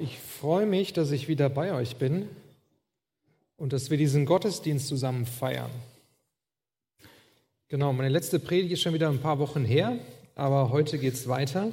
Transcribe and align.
Ich 0.00 0.16
freue 0.20 0.64
mich, 0.64 0.92
dass 0.92 1.10
ich 1.10 1.26
wieder 1.26 1.50
bei 1.50 1.72
euch 1.74 1.96
bin 1.96 2.28
und 3.56 3.72
dass 3.72 3.90
wir 3.90 3.98
diesen 3.98 4.26
Gottesdienst 4.26 4.86
zusammen 4.86 5.26
feiern. 5.26 5.72
Genau, 7.66 7.92
meine 7.92 8.08
letzte 8.08 8.38
Predigt 8.38 8.74
ist 8.74 8.82
schon 8.82 8.94
wieder 8.94 9.08
ein 9.08 9.18
paar 9.18 9.40
Wochen 9.40 9.64
her, 9.64 9.98
aber 10.36 10.70
heute 10.70 10.98
geht 10.98 11.14
es 11.14 11.26
weiter. 11.26 11.72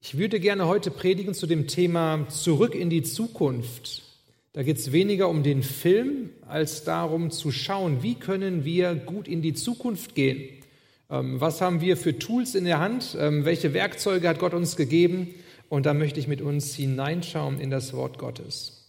Ich 0.00 0.16
würde 0.18 0.38
gerne 0.38 0.68
heute 0.68 0.92
predigen 0.92 1.34
zu 1.34 1.48
dem 1.48 1.66
Thema 1.66 2.28
Zurück 2.28 2.76
in 2.76 2.90
die 2.90 3.02
Zukunft. 3.02 4.04
Da 4.52 4.62
geht 4.62 4.78
es 4.78 4.92
weniger 4.92 5.28
um 5.28 5.42
den 5.42 5.64
Film 5.64 6.30
als 6.46 6.84
darum 6.84 7.32
zu 7.32 7.50
schauen, 7.50 8.04
wie 8.04 8.14
können 8.14 8.64
wir 8.64 8.94
gut 8.94 9.26
in 9.26 9.42
die 9.42 9.54
Zukunft 9.54 10.14
gehen. 10.14 10.62
Ähm, 11.10 11.40
was 11.40 11.60
haben 11.60 11.80
wir 11.80 11.96
für 11.96 12.16
Tools 12.16 12.54
in 12.54 12.66
der 12.66 12.78
Hand? 12.78 13.16
Ähm, 13.18 13.44
welche 13.44 13.74
Werkzeuge 13.74 14.28
hat 14.28 14.38
Gott 14.38 14.54
uns 14.54 14.76
gegeben? 14.76 15.34
Und 15.68 15.86
da 15.86 15.94
möchte 15.94 16.20
ich 16.20 16.28
mit 16.28 16.40
uns 16.40 16.74
hineinschauen 16.74 17.60
in 17.60 17.70
das 17.70 17.92
Wort 17.92 18.18
Gottes. 18.18 18.84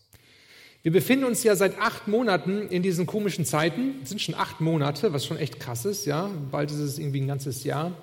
Wir 0.86 0.92
befinden 0.92 1.26
uns 1.26 1.44
ja 1.44 1.56
seit 1.56 1.82
acht 1.82 2.08
Monaten 2.08 2.68
in 2.68 2.84
diesen 2.84 3.08
komischen 3.08 3.44
Zeiten. 3.44 3.96
Es 4.04 4.10
sind 4.10 4.22
schon 4.22 4.36
acht 4.36 4.62
Monate, 4.62 5.14
was 5.14 5.26
schon 5.26 5.38
echt 5.38 5.60
krass 5.60 5.84
ist, 5.84 6.06
ja. 6.06 6.30
Bald 6.52 6.70
ist 6.70 6.78
es 6.78 7.00
irgendwie 7.00 7.22
ein 7.22 7.28
ganzes 7.28 7.64
Jahr, 7.64 7.94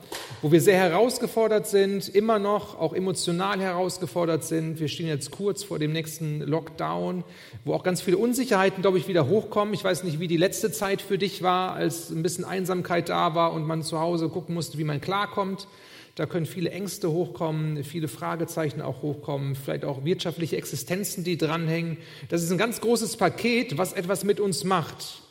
wo 0.41 0.51
wir 0.51 0.61
sehr 0.61 0.79
herausgefordert 0.79 1.69
sind, 1.69 2.09
immer 2.09 2.41
noch 2.41 2.77
auch 2.81 2.93
emotional 2.93 3.61
herausgefordert 3.61 4.43
sind. 4.43 4.81
Wir 4.81 4.89
stehen 4.89 5.07
jetzt 5.07 5.31
kurz 5.31 5.63
vor 5.63 5.79
dem 5.79 5.93
nächsten 5.93 6.41
Lockdown, 6.41 7.23
wo 7.65 7.73
auch 7.73 7.85
ganz 7.85 8.03
viele 8.03 8.19
Unsicherheiten, 8.19 8.83
glaube 8.83 8.99
ich, 8.99 9.07
wieder 9.07 9.29
hochkommen. 9.29 9.75
Ich 9.75 9.85
weiß 9.85 10.03
nicht, 10.03 10.19
wie 10.19 10.27
die 10.27 10.37
letzte 10.37 10.73
Zeit 10.73 11.03
für 11.03 11.19
dich 11.19 11.41
war, 11.41 11.75
als 11.75 12.11
ein 12.11 12.25
bisschen 12.25 12.45
Einsamkeit 12.45 13.09
da 13.09 13.37
war 13.37 13.53
und 13.53 13.65
man 13.65 13.85
zu 13.85 14.01
Hause 14.01 14.29
gucken 14.29 14.57
musste, 14.57 14.77
wie 14.77 14.83
man 14.83 15.01
klarkommt. 15.01 15.69
Da 16.15 16.27
können 16.27 16.45
viele 16.45 16.71
Ängste 16.71 17.11
hochkommen, 17.11 17.85
viele 17.85 18.07
Fragezeichen 18.07 18.83
auch 18.83 19.01
hochkommen, 19.01 19.55
vielleicht 19.55 19.85
auch 19.85 20.05
wirtschaftliche 20.05 20.57
Existenzen, 20.57 21.25
die 21.25 21.39
dranhängen. 21.39 21.97
Das 22.29 22.43
ist 22.43 22.53
ein 22.53 22.59
ganz 22.59 22.81
großes 22.83 23.17
Paket, 23.17 23.79
was 23.79 23.95
etwas 23.95 24.23
mit 24.23 24.39
uns 24.39 24.65
macht. 24.65 25.23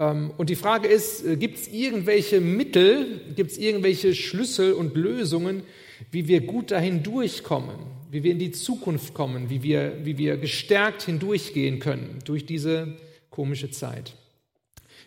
Ähm, 0.00 0.32
und 0.38 0.48
die 0.48 0.56
Frage 0.56 0.88
ist, 0.88 1.26
äh, 1.26 1.36
gibt 1.36 1.58
es 1.58 1.68
irgendwelche 1.68 2.40
Mittel, 2.40 3.20
gibt 3.36 3.50
es 3.52 3.58
irgendwelche 3.58 4.14
Schlüssel 4.14 4.72
und 4.72 4.96
Lösungen, 4.96 5.62
wie 6.10 6.26
wir 6.26 6.40
gut 6.40 6.70
dahin 6.70 7.02
durchkommen, 7.02 7.76
wie 8.10 8.22
wir 8.22 8.32
in 8.32 8.38
die 8.38 8.52
Zukunft 8.52 9.12
kommen, 9.12 9.50
wie 9.50 9.62
wir, 9.62 9.98
wie 10.04 10.16
wir 10.16 10.38
gestärkt 10.38 11.02
hindurchgehen 11.02 11.80
können 11.80 12.20
durch 12.24 12.46
diese 12.46 12.96
komische 13.30 13.70
Zeit? 13.70 14.14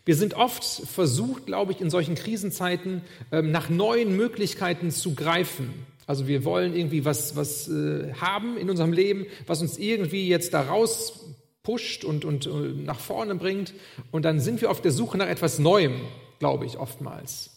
Wir 0.07 0.15
sind 0.15 0.35
oft 0.35 0.63
versucht, 0.63 1.47
glaube 1.47 1.73
ich, 1.73 1.81
in 1.81 1.89
solchen 1.89 2.15
Krisenzeiten 2.15 3.01
ähm, 3.33 3.51
nach 3.51 3.67
neuen 3.67 4.15
Möglichkeiten 4.15 4.89
zu 4.89 5.15
greifen. 5.15 5.85
Also 6.05 6.27
wir 6.27 6.45
wollen 6.45 6.73
irgendwie 6.73 7.03
was, 7.03 7.35
was 7.35 7.67
äh, 7.67 8.13
haben 8.13 8.55
in 8.55 8.69
unserem 8.69 8.93
Leben, 8.93 9.25
was 9.47 9.61
uns 9.61 9.77
irgendwie 9.77 10.29
jetzt 10.29 10.53
da 10.53 10.61
raus 10.61 11.25
pusht 11.61 12.05
und, 12.05 12.23
und 12.23 12.45
äh, 12.45 12.49
nach 12.49 13.01
vorne 13.01 13.35
bringt. 13.35 13.73
Und 14.09 14.23
dann 14.23 14.39
sind 14.39 14.61
wir 14.61 14.71
auf 14.71 14.79
der 14.79 14.93
Suche 14.93 15.17
nach 15.17 15.27
etwas 15.27 15.59
Neuem, 15.59 15.99
glaube 16.39 16.65
ich, 16.65 16.77
oftmals. 16.77 17.56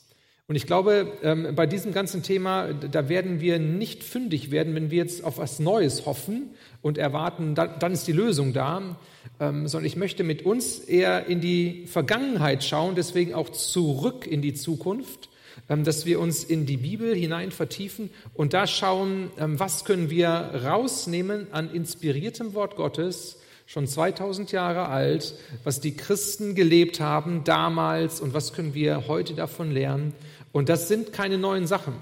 Und 0.50 0.56
ich 0.56 0.66
glaube, 0.66 1.12
ähm, 1.22 1.54
bei 1.54 1.68
diesem 1.68 1.92
ganzen 1.92 2.24
Thema, 2.24 2.72
da 2.72 3.08
werden 3.08 3.40
wir 3.40 3.60
nicht 3.60 4.02
fündig 4.02 4.50
werden, 4.50 4.74
wenn 4.74 4.90
wir 4.90 4.98
jetzt 4.98 5.22
auf 5.22 5.38
was 5.38 5.60
Neues 5.60 6.06
hoffen 6.06 6.50
und 6.82 6.98
erwarten, 6.98 7.54
dann 7.54 7.92
ist 7.92 8.08
die 8.08 8.12
Lösung 8.12 8.52
da, 8.52 8.96
ähm, 9.38 9.68
sondern 9.68 9.86
ich 9.86 9.94
möchte 9.94 10.24
mit 10.24 10.44
uns 10.44 10.80
eher 10.80 11.26
in 11.26 11.40
die 11.40 11.86
Vergangenheit 11.86 12.64
schauen, 12.64 12.96
deswegen 12.96 13.32
auch 13.32 13.50
zurück 13.50 14.26
in 14.26 14.42
die 14.42 14.52
Zukunft, 14.52 15.28
ähm, 15.68 15.84
dass 15.84 16.04
wir 16.04 16.18
uns 16.18 16.42
in 16.42 16.66
die 16.66 16.78
Bibel 16.78 17.14
hinein 17.14 17.52
vertiefen 17.52 18.10
und 18.34 18.52
da 18.52 18.66
schauen, 18.66 19.30
was 19.36 19.84
können 19.84 20.10
wir 20.10 20.28
rausnehmen 20.28 21.46
an 21.52 21.72
inspiriertem 21.72 22.54
Wort 22.54 22.74
Gottes, 22.74 23.38
schon 23.70 23.86
2000 23.86 24.50
Jahre 24.50 24.88
alt, 24.88 25.32
was 25.62 25.78
die 25.78 25.96
Christen 25.96 26.56
gelebt 26.56 26.98
haben 26.98 27.44
damals 27.44 28.20
und 28.20 28.34
was 28.34 28.52
können 28.52 28.74
wir 28.74 29.06
heute 29.06 29.34
davon 29.34 29.70
lernen. 29.70 30.12
Und 30.52 30.68
das 30.68 30.88
sind 30.88 31.12
keine 31.12 31.38
neuen 31.38 31.66
Sachen. 31.66 31.94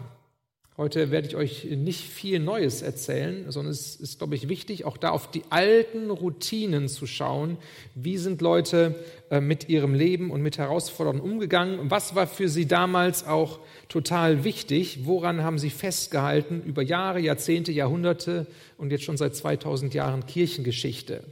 Heute 0.79 1.11
werde 1.11 1.27
ich 1.27 1.35
euch 1.35 1.65
nicht 1.65 2.03
viel 2.03 2.39
Neues 2.39 2.83
erzählen, 2.83 3.51
sondern 3.51 3.73
es 3.73 3.97
ist, 3.97 4.19
glaube 4.19 4.37
ich, 4.37 4.49
wichtig, 4.49 4.85
auch 4.85 4.97
da 4.97 5.11
auf 5.11 5.29
die 5.29 5.43
alten 5.51 6.09
Routinen 6.09 6.87
zu 6.87 7.09
schauen. 7.09 7.57
Wie 7.97 8.17
sind 8.17 8.41
Leute 8.41 8.95
äh, 9.29 9.41
mit 9.41 9.69
ihrem 9.69 9.93
Leben 9.93 10.31
und 10.31 10.41
mit 10.41 10.57
Herausforderungen 10.57 11.21
umgegangen? 11.21 11.91
Was 11.91 12.15
war 12.15 12.29
für 12.29 12.49
sie 12.49 12.67
damals 12.67 13.27
auch 13.27 13.59
total 13.89 14.45
wichtig? 14.45 15.01
Woran 15.03 15.43
haben 15.43 15.59
sie 15.59 15.71
festgehalten 15.71 16.63
über 16.65 16.83
Jahre, 16.83 17.19
Jahrzehnte, 17.19 17.73
Jahrhunderte 17.73 18.47
und 18.77 18.93
jetzt 18.93 19.03
schon 19.03 19.17
seit 19.17 19.35
2000 19.35 19.95
Jahren 19.95 20.27
Kirchengeschichte? 20.27 21.25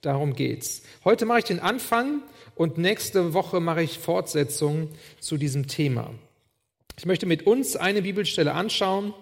Darum 0.00 0.34
geht's. 0.34 0.84
Heute 1.04 1.26
mache 1.26 1.40
ich 1.40 1.44
den 1.44 1.60
Anfang 1.60 2.22
und 2.54 2.78
nächste 2.78 3.34
Woche 3.34 3.60
mache 3.60 3.82
ich 3.82 3.98
Fortsetzung 3.98 4.88
zu 5.20 5.36
diesem 5.36 5.66
Thema. 5.66 6.14
Ich 6.98 7.04
möchte 7.04 7.26
mit 7.26 7.46
uns 7.46 7.76
eine 7.76 8.00
Bibelstelle 8.00 8.54
anschauen, 8.54 9.12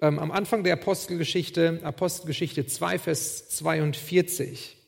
ähm, 0.00 0.18
am 0.18 0.30
Anfang 0.30 0.64
der 0.64 0.72
Apostelgeschichte, 0.72 1.80
Apostelgeschichte 1.82 2.66
2, 2.66 2.98
Vers 2.98 3.50
42. 3.50 4.78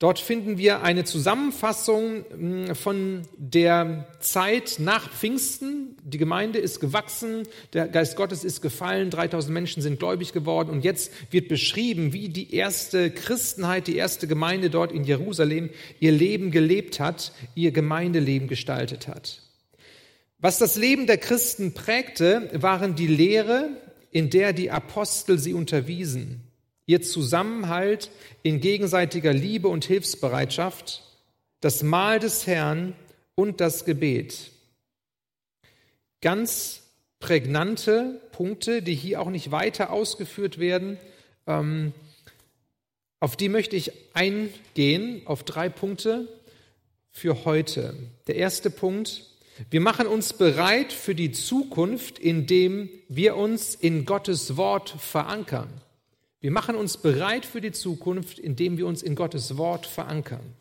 Dort 0.00 0.18
finden 0.18 0.58
wir 0.58 0.82
eine 0.82 1.04
Zusammenfassung 1.04 2.24
hm, 2.30 2.74
von 2.74 3.22
der 3.36 4.08
Zeit 4.18 4.80
nach 4.80 5.12
Pfingsten. 5.12 5.96
Die 6.02 6.18
Gemeinde 6.18 6.58
ist 6.58 6.80
gewachsen, 6.80 7.46
der 7.72 7.86
Geist 7.86 8.16
Gottes 8.16 8.42
ist 8.42 8.60
gefallen, 8.60 9.10
3000 9.10 9.54
Menschen 9.54 9.82
sind 9.82 10.00
gläubig 10.00 10.32
geworden 10.32 10.70
und 10.70 10.82
jetzt 10.82 11.12
wird 11.30 11.46
beschrieben, 11.46 12.12
wie 12.12 12.30
die 12.30 12.52
erste 12.52 13.12
Christenheit, 13.12 13.86
die 13.86 13.96
erste 13.96 14.26
Gemeinde 14.26 14.70
dort 14.70 14.90
in 14.90 15.04
Jerusalem 15.04 15.70
ihr 16.00 16.10
Leben 16.10 16.50
gelebt 16.50 16.98
hat, 16.98 17.30
ihr 17.54 17.70
Gemeindeleben 17.70 18.48
gestaltet 18.48 19.06
hat. 19.06 19.49
Was 20.40 20.58
das 20.58 20.76
Leben 20.76 21.06
der 21.06 21.18
Christen 21.18 21.74
prägte, 21.74 22.48
waren 22.62 22.94
die 22.94 23.06
Lehre, 23.06 23.68
in 24.10 24.30
der 24.30 24.54
die 24.54 24.70
Apostel 24.70 25.38
sie 25.38 25.52
unterwiesen, 25.52 26.40
ihr 26.86 27.02
Zusammenhalt 27.02 28.10
in 28.42 28.60
gegenseitiger 28.60 29.34
Liebe 29.34 29.68
und 29.68 29.84
Hilfsbereitschaft, 29.84 31.02
das 31.60 31.82
Mahl 31.82 32.18
des 32.18 32.46
Herrn 32.46 32.94
und 33.34 33.60
das 33.60 33.84
Gebet. 33.84 34.50
Ganz 36.22 36.84
prägnante 37.18 38.20
Punkte, 38.32 38.80
die 38.80 38.94
hier 38.94 39.20
auch 39.20 39.30
nicht 39.30 39.50
weiter 39.50 39.90
ausgeführt 39.90 40.58
werden. 40.58 40.98
Ähm, 41.46 41.92
auf 43.20 43.36
die 43.36 43.50
möchte 43.50 43.76
ich 43.76 43.92
eingehen, 44.14 45.20
auf 45.26 45.42
drei 45.44 45.68
Punkte 45.68 46.26
für 47.10 47.44
heute. 47.44 47.94
Der 48.26 48.36
erste 48.36 48.70
Punkt, 48.70 49.29
wir 49.68 49.80
machen 49.80 50.06
uns 50.06 50.32
bereit 50.32 50.92
für 50.92 51.14
die 51.14 51.32
Zukunft, 51.32 52.18
indem 52.18 52.88
wir 53.08 53.36
uns 53.36 53.74
in 53.74 54.06
Gottes 54.06 54.56
Wort 54.56 54.90
verankern. 54.98 55.68
Wir 56.40 56.50
machen 56.50 56.76
uns 56.76 56.96
bereit 56.96 57.44
für 57.44 57.60
die 57.60 57.72
Zukunft, 57.72 58.38
indem 58.38 58.78
wir 58.78 58.86
uns 58.86 59.02
in 59.02 59.14
Gottes 59.14 59.58
Wort 59.58 59.84
verankern. 59.84 60.54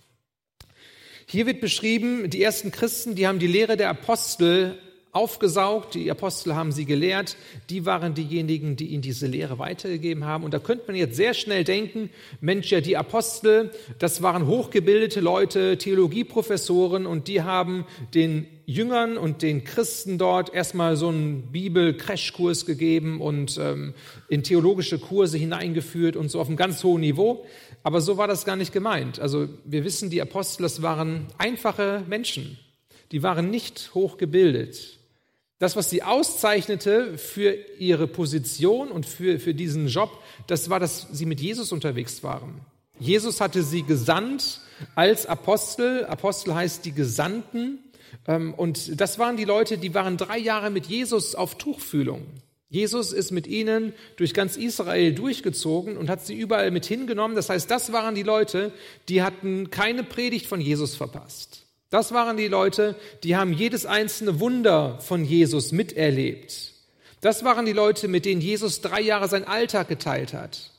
Hier 1.26 1.46
wird 1.46 1.62
beschrieben, 1.62 2.30
die 2.30 2.44
ersten 2.44 2.72
Christen, 2.72 3.16
die 3.16 3.28
haben 3.28 3.40
die 3.40 3.48
Lehre 3.48 3.78
der 3.78 3.90
Apostel 3.90 4.78
aufgesaugt, 5.12 5.96
die 5.96 6.12
Apostel 6.12 6.56
haben 6.56 6.72
sie 6.72 6.86
gelehrt, 6.86 7.36
die 7.70 7.86
waren 7.86 8.14
diejenigen, 8.14 8.76
die 8.76 8.88
ihnen 8.88 9.02
diese 9.02 9.26
Lehre 9.26 9.58
weitergegeben 9.58 10.26
haben. 10.26 10.44
Und 10.44 10.54
da 10.54 10.60
könnte 10.60 10.86
man 10.88 10.96
jetzt 10.96 11.16
sehr 11.16 11.34
schnell 11.34 11.64
denken, 11.64 12.10
Mensch, 12.42 12.70
ja, 12.72 12.82
die 12.82 12.98
Apostel, 12.98 13.72
das 13.98 14.22
waren 14.22 14.46
hochgebildete 14.46 15.20
Leute, 15.20 15.78
Theologieprofessoren 15.78 17.06
und 17.06 17.28
die 17.28 17.42
haben 17.42 17.86
den 18.14 18.46
Jüngern 18.70 19.18
und 19.18 19.42
den 19.42 19.64
Christen 19.64 20.20
dort 20.20 20.54
erstmal 20.54 20.96
so 20.96 21.08
einen 21.08 21.52
Bibel-Crashkurs 21.52 22.68
gegeben 22.68 23.20
und 23.20 23.58
ähm, 23.58 23.96
in 24.28 24.44
theologische 24.44 25.00
Kurse 25.00 25.40
hineingeführt 25.40 26.16
und 26.16 26.30
so 26.30 26.40
auf 26.40 26.48
einem 26.48 26.56
ganz 26.56 26.84
hohen 26.84 27.02
Niveau. 27.02 27.46
Aber 27.82 28.00
so 28.00 28.18
war 28.18 28.28
das 28.28 28.46
gar 28.46 28.56
nicht 28.56 28.72
gemeint. 28.72 29.20
Also 29.20 29.50
wir 29.66 29.84
wissen, 29.84 30.12
die 30.12 30.22
Apostel, 30.22 30.62
das 30.62 30.84
waren 30.84 31.26
einfache 31.40 32.04
Menschen. 32.08 32.60
Die 33.12 33.24
waren 33.24 33.50
nicht 33.50 33.90
hochgebildet. 33.96 35.00
Das, 35.58 35.76
was 35.76 35.90
sie 35.90 36.04
auszeichnete 36.04 37.18
für 37.18 37.56
ihre 37.80 38.06
Position 38.08 38.92
und 38.92 39.08
für, 39.08 39.40
für 39.40 39.56
diesen 39.56 39.88
Job, 39.88 40.12
das 40.46 40.70
war, 40.70 40.80
dass 40.80 41.08
sie 41.12 41.26
mit 41.26 41.42
Jesus 41.42 41.72
unterwegs 41.72 42.22
waren. 42.22 42.62
Jesus 43.00 43.42
hatte 43.42 43.64
sie 43.64 43.82
gesandt 43.82 44.62
als 44.94 45.26
Apostel. 45.26 46.06
Apostel 46.06 46.54
heißt 46.54 46.86
die 46.86 46.92
Gesandten. 46.92 47.80
Ähm, 48.28 48.54
und 48.54 49.00
das 49.00 49.20
waren 49.20 49.38
die 49.38 49.46
Leute, 49.46 49.78
die 49.78 49.94
waren 49.94 50.18
drei 50.18 50.38
Jahre 50.38 50.70
mit 50.70 50.86
Jesus 50.86 51.36
auf 51.36 51.58
Tuchfühlung. 51.58 52.26
Jesus 52.70 53.14
ist 53.14 53.32
mit 53.32 53.48
ihnen 53.48 53.94
durch 54.16 54.36
ganz 54.36 54.56
Israel 54.56 55.14
durchgezogen 55.14 55.98
und 55.98 56.10
hat 56.10 56.26
sie 56.26 56.36
überall 56.36 56.70
mit 56.70 56.86
hingenommen. 56.86 57.36
Das 57.36 57.50
heißt, 57.50 57.70
das 57.70 57.92
waren 57.92 58.14
die 58.14 58.24
Leute, 58.24 58.72
die 59.08 59.24
hatten 59.24 59.72
keine 59.72 60.04
Predigt 60.04 60.46
von 60.46 60.62
Jesus 60.62 60.96
verpasst. 60.96 61.66
Das 61.90 62.14
waren 62.14 62.38
die 62.38 62.48
Leute, 62.48 62.96
die 63.24 63.36
haben 63.36 63.54
jedes 63.54 63.88
einzelne 63.88 64.40
Wunder 64.40 65.00
von 65.02 65.26
Jesus 65.26 65.72
miterlebt. 65.72 66.74
Das 67.22 67.44
waren 67.44 67.66
die 67.66 67.74
Leute, 67.74 68.08
mit 68.08 68.26
denen 68.26 68.42
Jesus 68.42 68.82
drei 68.82 69.02
Jahre 69.02 69.28
seinen 69.28 69.48
Alltag 69.48 69.88
geteilt 69.88 70.34
hat. 70.34 70.72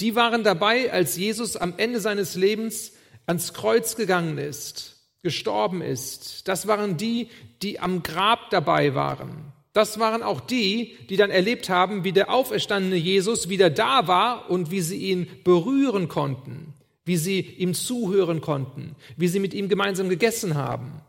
Die 0.00 0.14
waren 0.14 0.44
dabei, 0.44 0.92
als 0.92 1.16
Jesus 1.16 1.56
am 1.56 1.74
Ende 1.78 2.00
seines 2.00 2.34
Lebens 2.34 2.92
ans 3.26 3.54
Kreuz 3.54 3.96
gegangen 3.96 4.36
ist, 4.36 4.89
gestorben 5.22 5.82
ist. 5.82 6.48
Das 6.48 6.66
waren 6.66 6.96
die, 6.96 7.28
die 7.62 7.80
am 7.80 8.02
Grab 8.02 8.50
dabei 8.50 8.94
waren. 8.94 9.52
Das 9.72 10.00
waren 10.00 10.22
auch 10.22 10.40
die, 10.40 10.96
die 11.08 11.16
dann 11.16 11.30
erlebt 11.30 11.68
haben, 11.68 12.02
wie 12.02 12.12
der 12.12 12.30
auferstandene 12.30 12.96
Jesus 12.96 13.48
wieder 13.48 13.70
da 13.70 14.08
war 14.08 14.50
und 14.50 14.70
wie 14.70 14.80
sie 14.80 14.96
ihn 14.96 15.28
berühren 15.44 16.08
konnten, 16.08 16.74
wie 17.04 17.16
sie 17.16 17.40
ihm 17.40 17.74
zuhören 17.74 18.40
konnten, 18.40 18.96
wie 19.16 19.28
sie 19.28 19.38
mit 19.38 19.54
ihm 19.54 19.68
gemeinsam 19.68 20.08
gegessen 20.08 20.56
haben. 20.56 21.02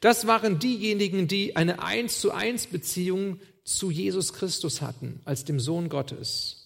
Das 0.00 0.26
waren 0.26 0.58
diejenigen, 0.58 1.28
die 1.28 1.56
eine 1.56 1.82
eins 1.82 2.20
zu 2.20 2.32
eins 2.32 2.66
Beziehung 2.66 3.38
zu 3.64 3.90
Jesus 3.90 4.32
Christus 4.32 4.80
hatten, 4.80 5.20
als 5.26 5.44
dem 5.44 5.60
Sohn 5.60 5.90
Gottes. 5.90 6.60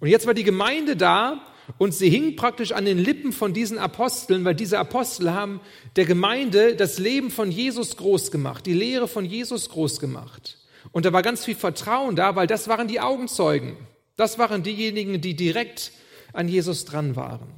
Und 0.00 0.08
jetzt 0.08 0.26
war 0.26 0.34
die 0.34 0.42
Gemeinde 0.42 0.96
da 0.96 1.46
und 1.78 1.94
sie 1.94 2.08
hing 2.08 2.36
praktisch 2.36 2.72
an 2.72 2.84
den 2.84 2.98
Lippen 2.98 3.32
von 3.32 3.52
diesen 3.52 3.78
Aposteln, 3.78 4.44
weil 4.44 4.54
diese 4.54 4.78
Apostel 4.78 5.32
haben 5.32 5.60
der 5.96 6.04
Gemeinde 6.04 6.76
das 6.76 6.98
Leben 6.98 7.30
von 7.30 7.50
Jesus 7.50 7.96
groß 7.96 8.30
gemacht, 8.30 8.66
die 8.66 8.74
Lehre 8.74 9.08
von 9.08 9.24
Jesus 9.24 9.68
groß 9.68 10.00
gemacht. 10.00 10.58
Und 10.92 11.04
da 11.04 11.12
war 11.12 11.22
ganz 11.22 11.44
viel 11.44 11.56
Vertrauen 11.56 12.16
da, 12.16 12.36
weil 12.36 12.46
das 12.46 12.68
waren 12.68 12.88
die 12.88 13.00
Augenzeugen. 13.00 13.76
Das 14.16 14.38
waren 14.38 14.62
diejenigen, 14.62 15.20
die 15.20 15.34
direkt 15.34 15.92
an 16.32 16.48
Jesus 16.48 16.84
dran 16.84 17.16
waren. 17.16 17.48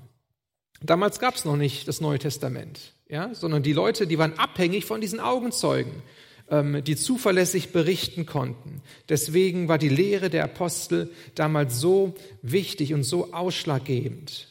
Damals 0.80 1.18
gab 1.18 1.34
es 1.34 1.44
noch 1.44 1.56
nicht 1.56 1.88
das 1.88 2.00
Neue 2.00 2.18
Testament, 2.18 2.94
ja, 3.08 3.34
sondern 3.34 3.62
die 3.62 3.72
Leute, 3.72 4.06
die 4.06 4.18
waren 4.18 4.38
abhängig 4.38 4.84
von 4.84 5.00
diesen 5.00 5.20
Augenzeugen. 5.20 6.02
Ähm, 6.50 6.82
die 6.82 6.96
zuverlässig 6.96 7.72
berichten 7.72 8.24
konnten. 8.24 8.80
Deswegen 9.10 9.68
war 9.68 9.76
die 9.76 9.90
Lehre 9.90 10.30
der 10.30 10.44
Apostel 10.44 11.10
damals 11.34 11.78
so 11.78 12.14
wichtig 12.40 12.94
und 12.94 13.02
so 13.02 13.34
ausschlaggebend. 13.34 14.48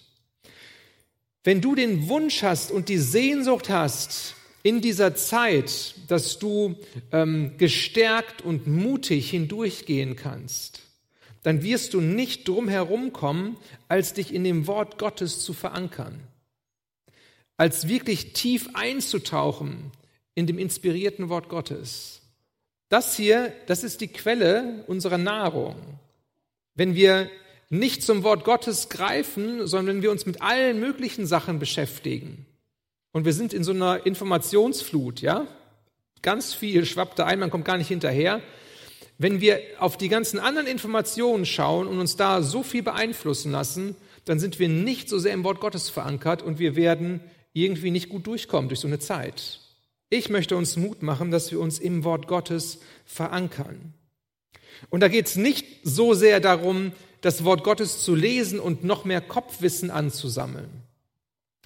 Wenn 1.43 1.59
du 1.59 1.73
den 1.73 2.07
Wunsch 2.07 2.43
hast 2.43 2.69
und 2.69 2.89
die 2.89 2.99
Sehnsucht 2.99 3.69
hast, 3.69 4.35
in 4.61 4.81
dieser 4.81 5.15
Zeit, 5.15 5.95
dass 6.07 6.37
du 6.37 6.75
ähm, 7.11 7.53
gestärkt 7.57 8.43
und 8.43 8.67
mutig 8.67 9.31
hindurchgehen 9.31 10.15
kannst, 10.15 10.81
dann 11.41 11.63
wirst 11.63 11.95
du 11.95 12.01
nicht 12.01 12.47
drum 12.47 12.69
kommen, 13.11 13.57
als 13.87 14.13
dich 14.13 14.33
in 14.35 14.43
dem 14.43 14.67
Wort 14.67 14.99
Gottes 14.99 15.39
zu 15.39 15.53
verankern, 15.53 16.19
als 17.55 17.87
wirklich 17.87 18.33
tief 18.33 18.69
einzutauchen 18.73 19.91
in 20.37 20.45
dem 20.45 20.59
inspirierten 20.59 21.29
Wort 21.29 21.49
Gottes. 21.49 22.21
Das 22.89 23.17
hier, 23.17 23.51
das 23.65 23.83
ist 23.83 24.01
die 24.01 24.07
Quelle 24.07 24.83
unserer 24.85 25.17
Nahrung. 25.17 25.75
Wenn 26.75 26.93
wir 26.93 27.27
nicht 27.69 28.03
zum 28.03 28.21
Wort 28.21 28.43
Gottes 28.43 28.87
greifen, 28.87 29.65
sondern 29.65 29.95
wenn 29.95 30.03
wir 30.03 30.11
uns 30.11 30.27
mit 30.27 30.43
allen 30.43 30.79
möglichen 30.79 31.25
Sachen 31.25 31.57
beschäftigen 31.57 32.45
und 33.13 33.25
wir 33.25 33.33
sind 33.33 33.51
in 33.51 33.63
so 33.63 33.71
einer 33.71 34.05
Informationsflut, 34.05 35.21
ja, 35.21 35.47
ganz 36.21 36.53
viel 36.53 36.85
schwappt 36.85 37.17
da 37.17 37.25
ein, 37.25 37.39
man 37.39 37.49
kommt 37.49 37.65
gar 37.65 37.79
nicht 37.79 37.87
hinterher. 37.87 38.39
Wenn 39.17 39.41
wir 39.41 39.59
auf 39.79 39.97
die 39.97 40.07
ganzen 40.07 40.37
anderen 40.37 40.67
Informationen 40.67 41.47
schauen 41.47 41.87
und 41.87 41.97
uns 41.99 42.15
da 42.15 42.43
so 42.43 42.61
viel 42.61 42.83
beeinflussen 42.83 43.51
lassen, 43.51 43.95
dann 44.25 44.37
sind 44.37 44.59
wir 44.59 44.69
nicht 44.69 45.09
so 45.09 45.17
sehr 45.17 45.33
im 45.33 45.43
Wort 45.43 45.61
Gottes 45.61 45.89
verankert 45.89 46.43
und 46.43 46.59
wir 46.59 46.75
werden 46.75 47.21
irgendwie 47.53 47.89
nicht 47.89 48.09
gut 48.09 48.27
durchkommen 48.27 48.69
durch 48.69 48.81
so 48.81 48.87
eine 48.87 48.99
Zeit. 48.99 49.61
Ich 50.09 50.29
möchte 50.29 50.55
uns 50.55 50.77
Mut 50.77 51.03
machen, 51.03 51.31
dass 51.31 51.51
wir 51.51 51.59
uns 51.59 51.79
im 51.79 52.03
Wort 52.03 52.27
Gottes 52.27 52.79
verankern. 53.05 53.93
Und 54.89 55.01
da 55.01 55.07
geht 55.07 55.27
es 55.27 55.35
nicht 55.35 55.65
so 55.83 56.13
sehr 56.13 56.39
darum, 56.39 56.93
das 57.21 57.43
Wort 57.43 57.63
Gottes 57.63 58.03
zu 58.03 58.15
lesen 58.15 58.59
und 58.59 58.83
noch 58.83 59.03
mehr 59.03 59.21
Kopfwissen 59.21 59.91
anzusammeln. 59.91 60.69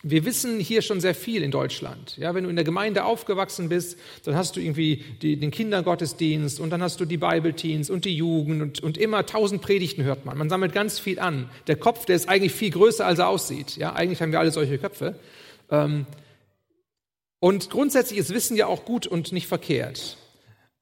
Wir 0.03 0.25
wissen 0.25 0.59
hier 0.59 0.81
schon 0.81 0.99
sehr 0.99 1.13
viel 1.13 1.43
in 1.43 1.51
Deutschland. 1.51 2.17
Ja, 2.17 2.33
wenn 2.33 2.45
du 2.45 2.49
in 2.49 2.55
der 2.55 2.65
Gemeinde 2.65 3.05
aufgewachsen 3.05 3.69
bist, 3.69 3.99
dann 4.23 4.35
hast 4.35 4.55
du 4.55 4.59
irgendwie 4.59 5.03
die, 5.21 5.37
den 5.37 5.51
Kindergottesdienst 5.51 6.59
und 6.59 6.71
dann 6.71 6.81
hast 6.81 6.99
du 6.99 7.05
die 7.05 7.17
Bibelteens 7.17 7.91
und 7.91 8.05
die 8.05 8.15
Jugend 8.15 8.63
und, 8.63 8.79
und 8.81 8.97
immer 8.97 9.27
tausend 9.27 9.61
Predigten 9.61 10.03
hört 10.03 10.25
man. 10.25 10.39
Man 10.39 10.49
sammelt 10.49 10.73
ganz 10.73 10.97
viel 10.97 11.19
an. 11.19 11.51
Der 11.67 11.75
Kopf, 11.75 12.05
der 12.05 12.15
ist 12.15 12.27
eigentlich 12.27 12.53
viel 12.53 12.71
größer, 12.71 13.05
als 13.05 13.19
er 13.19 13.27
aussieht. 13.27 13.77
Ja, 13.77 13.93
eigentlich 13.93 14.23
haben 14.23 14.31
wir 14.31 14.39
alle 14.39 14.51
solche 14.51 14.79
Köpfe. 14.79 15.19
Ähm, 15.69 16.07
und 17.41 17.71
grundsätzlich 17.71 18.19
ist 18.19 18.33
Wissen 18.33 18.55
ja 18.55 18.67
auch 18.67 18.85
gut 18.85 19.07
und 19.07 19.31
nicht 19.31 19.47
verkehrt. 19.47 20.17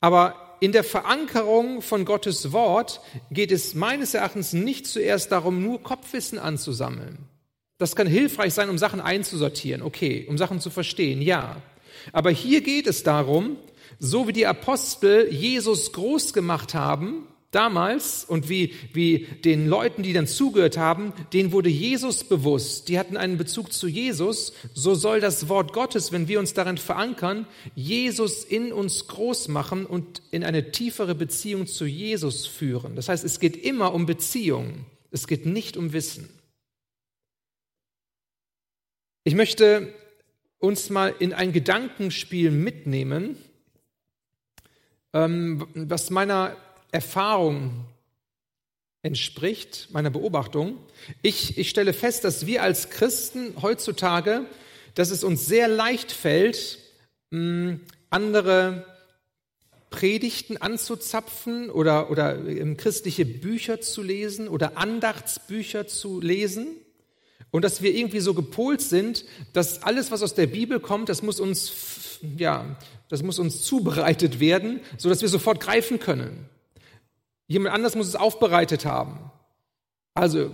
Aber 0.01 0.57
in 0.59 0.73
der 0.73 0.83
Verankerung 0.83 1.81
von 1.81 2.03
Gottes 2.03 2.51
Wort 2.51 2.99
geht 3.31 3.51
es 3.53 3.75
meines 3.75 4.13
Erachtens 4.13 4.51
nicht 4.51 4.85
zuerst 4.85 5.31
darum, 5.31 5.63
nur 5.63 5.81
Kopfwissen 5.81 6.37
anzusammeln. 6.37 7.29
Das 7.77 7.95
kann 7.95 8.07
hilfreich 8.07 8.53
sein, 8.53 8.69
um 8.69 8.77
Sachen 8.77 8.99
einzusortieren, 8.99 9.81
okay, 9.81 10.25
um 10.27 10.37
Sachen 10.37 10.59
zu 10.59 10.69
verstehen, 10.69 11.21
ja. 11.21 11.61
Aber 12.11 12.29
hier 12.29 12.59
geht 12.59 12.87
es 12.87 13.03
darum, 13.03 13.55
so 13.97 14.27
wie 14.27 14.33
die 14.33 14.45
Apostel 14.45 15.31
Jesus 15.31 15.93
groß 15.93 16.33
gemacht 16.33 16.73
haben, 16.73 17.25
damals 17.51 18.23
und 18.23 18.47
wie, 18.49 18.73
wie 18.93 19.27
den 19.43 19.67
Leuten, 19.67 20.03
die 20.03 20.13
dann 20.13 20.27
zugehört 20.27 20.77
haben, 20.77 21.13
denen 21.33 21.51
wurde 21.51 21.69
Jesus 21.69 22.23
bewusst. 22.23 22.89
Die 22.89 22.99
hatten 22.99 23.17
einen 23.17 23.37
Bezug 23.37 23.73
zu 23.73 23.87
Jesus. 23.87 24.53
So 24.73 24.93
soll 24.93 25.19
das 25.19 25.49
Wort 25.49 25.73
Gottes, 25.73 26.11
wenn 26.11 26.27
wir 26.27 26.39
uns 26.39 26.53
darin 26.53 26.77
verankern, 26.77 27.47
Jesus 27.75 28.43
in 28.43 28.71
uns 28.71 29.07
groß 29.07 29.47
machen 29.47 29.85
und 29.85 30.21
in 30.31 30.43
eine 30.43 30.71
tiefere 30.71 31.15
Beziehung 31.15 31.65
zu 31.65 31.85
Jesus 31.85 32.45
führen. 32.45 32.95
Das 32.95 33.09
heißt, 33.09 33.23
es 33.23 33.39
geht 33.39 33.57
immer 33.57 33.93
um 33.93 34.05
Beziehung. 34.05 34.85
Es 35.11 35.27
geht 35.27 35.45
nicht 35.45 35.75
um 35.75 35.91
Wissen. 35.91 36.29
Ich 39.23 39.33
möchte 39.33 39.93
uns 40.59 40.89
mal 40.89 41.13
in 41.19 41.33
ein 41.33 41.51
Gedankenspiel 41.51 42.51
mitnehmen, 42.51 43.37
ähm, 45.13 45.67
was 45.73 46.09
meiner 46.09 46.55
Erfahrung 46.91 47.85
entspricht, 49.01 49.87
meiner 49.91 50.09
Beobachtung. 50.09 50.77
Ich, 51.21 51.57
ich 51.57 51.69
stelle 51.69 51.93
fest, 51.93 52.23
dass 52.23 52.45
wir 52.45 52.63
als 52.63 52.89
Christen 52.89 53.53
heutzutage, 53.61 54.45
dass 54.95 55.11
es 55.11 55.23
uns 55.23 55.45
sehr 55.45 55.67
leicht 55.67 56.11
fällt, 56.11 56.79
andere 58.09 58.85
Predigten 59.89 60.57
anzuzapfen 60.57 61.69
oder, 61.69 62.11
oder 62.11 62.37
christliche 62.75 63.25
Bücher 63.25 63.81
zu 63.81 64.03
lesen 64.03 64.47
oder 64.47 64.77
Andachtsbücher 64.77 65.87
zu 65.87 66.19
lesen. 66.19 66.67
Und 67.51 67.63
dass 67.63 67.81
wir 67.81 67.95
irgendwie 67.95 68.19
so 68.19 68.33
gepolt 68.35 68.81
sind, 68.81 69.25
dass 69.53 69.81
alles, 69.81 70.11
was 70.11 70.21
aus 70.21 70.35
der 70.35 70.47
Bibel 70.47 70.79
kommt, 70.79 71.09
das 71.09 71.23
muss 71.23 71.39
uns, 71.39 72.19
ja, 72.37 72.77
das 73.07 73.23
muss 73.23 73.39
uns 73.39 73.63
zubereitet 73.63 74.39
werden, 74.39 74.81
so 74.97 75.09
dass 75.09 75.21
wir 75.21 75.29
sofort 75.29 75.59
greifen 75.59 75.99
können. 75.99 76.47
Jemand 77.49 77.73
anders 77.73 77.95
muss 77.95 78.07
es 78.07 78.15
aufbereitet 78.15 78.85
haben. 78.85 79.31
Also, 80.13 80.51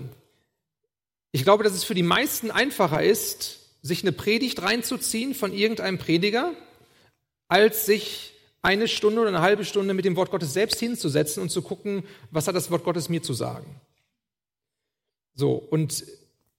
ich 1.33 1.43
glaube, 1.43 1.65
dass 1.65 1.73
es 1.73 1.83
für 1.83 1.93
die 1.93 2.03
meisten 2.03 2.51
einfacher 2.51 3.03
ist, 3.03 3.59
sich 3.81 4.01
eine 4.01 4.13
Predigt 4.13 4.61
reinzuziehen 4.61 5.35
von 5.35 5.51
irgendeinem 5.51 5.97
Prediger, 5.97 6.53
als 7.49 7.85
sich 7.85 8.33
eine 8.61 8.87
Stunde 8.87 9.19
oder 9.19 9.29
eine 9.29 9.41
halbe 9.41 9.65
Stunde 9.65 9.93
mit 9.93 10.05
dem 10.05 10.15
Wort 10.15 10.31
Gottes 10.31 10.53
selbst 10.53 10.79
hinzusetzen 10.79 11.43
und 11.43 11.49
zu 11.49 11.61
gucken, 11.61 12.03
was 12.31 12.47
hat 12.47 12.55
das 12.55 12.71
Wort 12.71 12.85
Gottes 12.85 13.09
mir 13.09 13.21
zu 13.21 13.33
sagen. 13.33 13.81
So, 15.35 15.53
und 15.55 16.05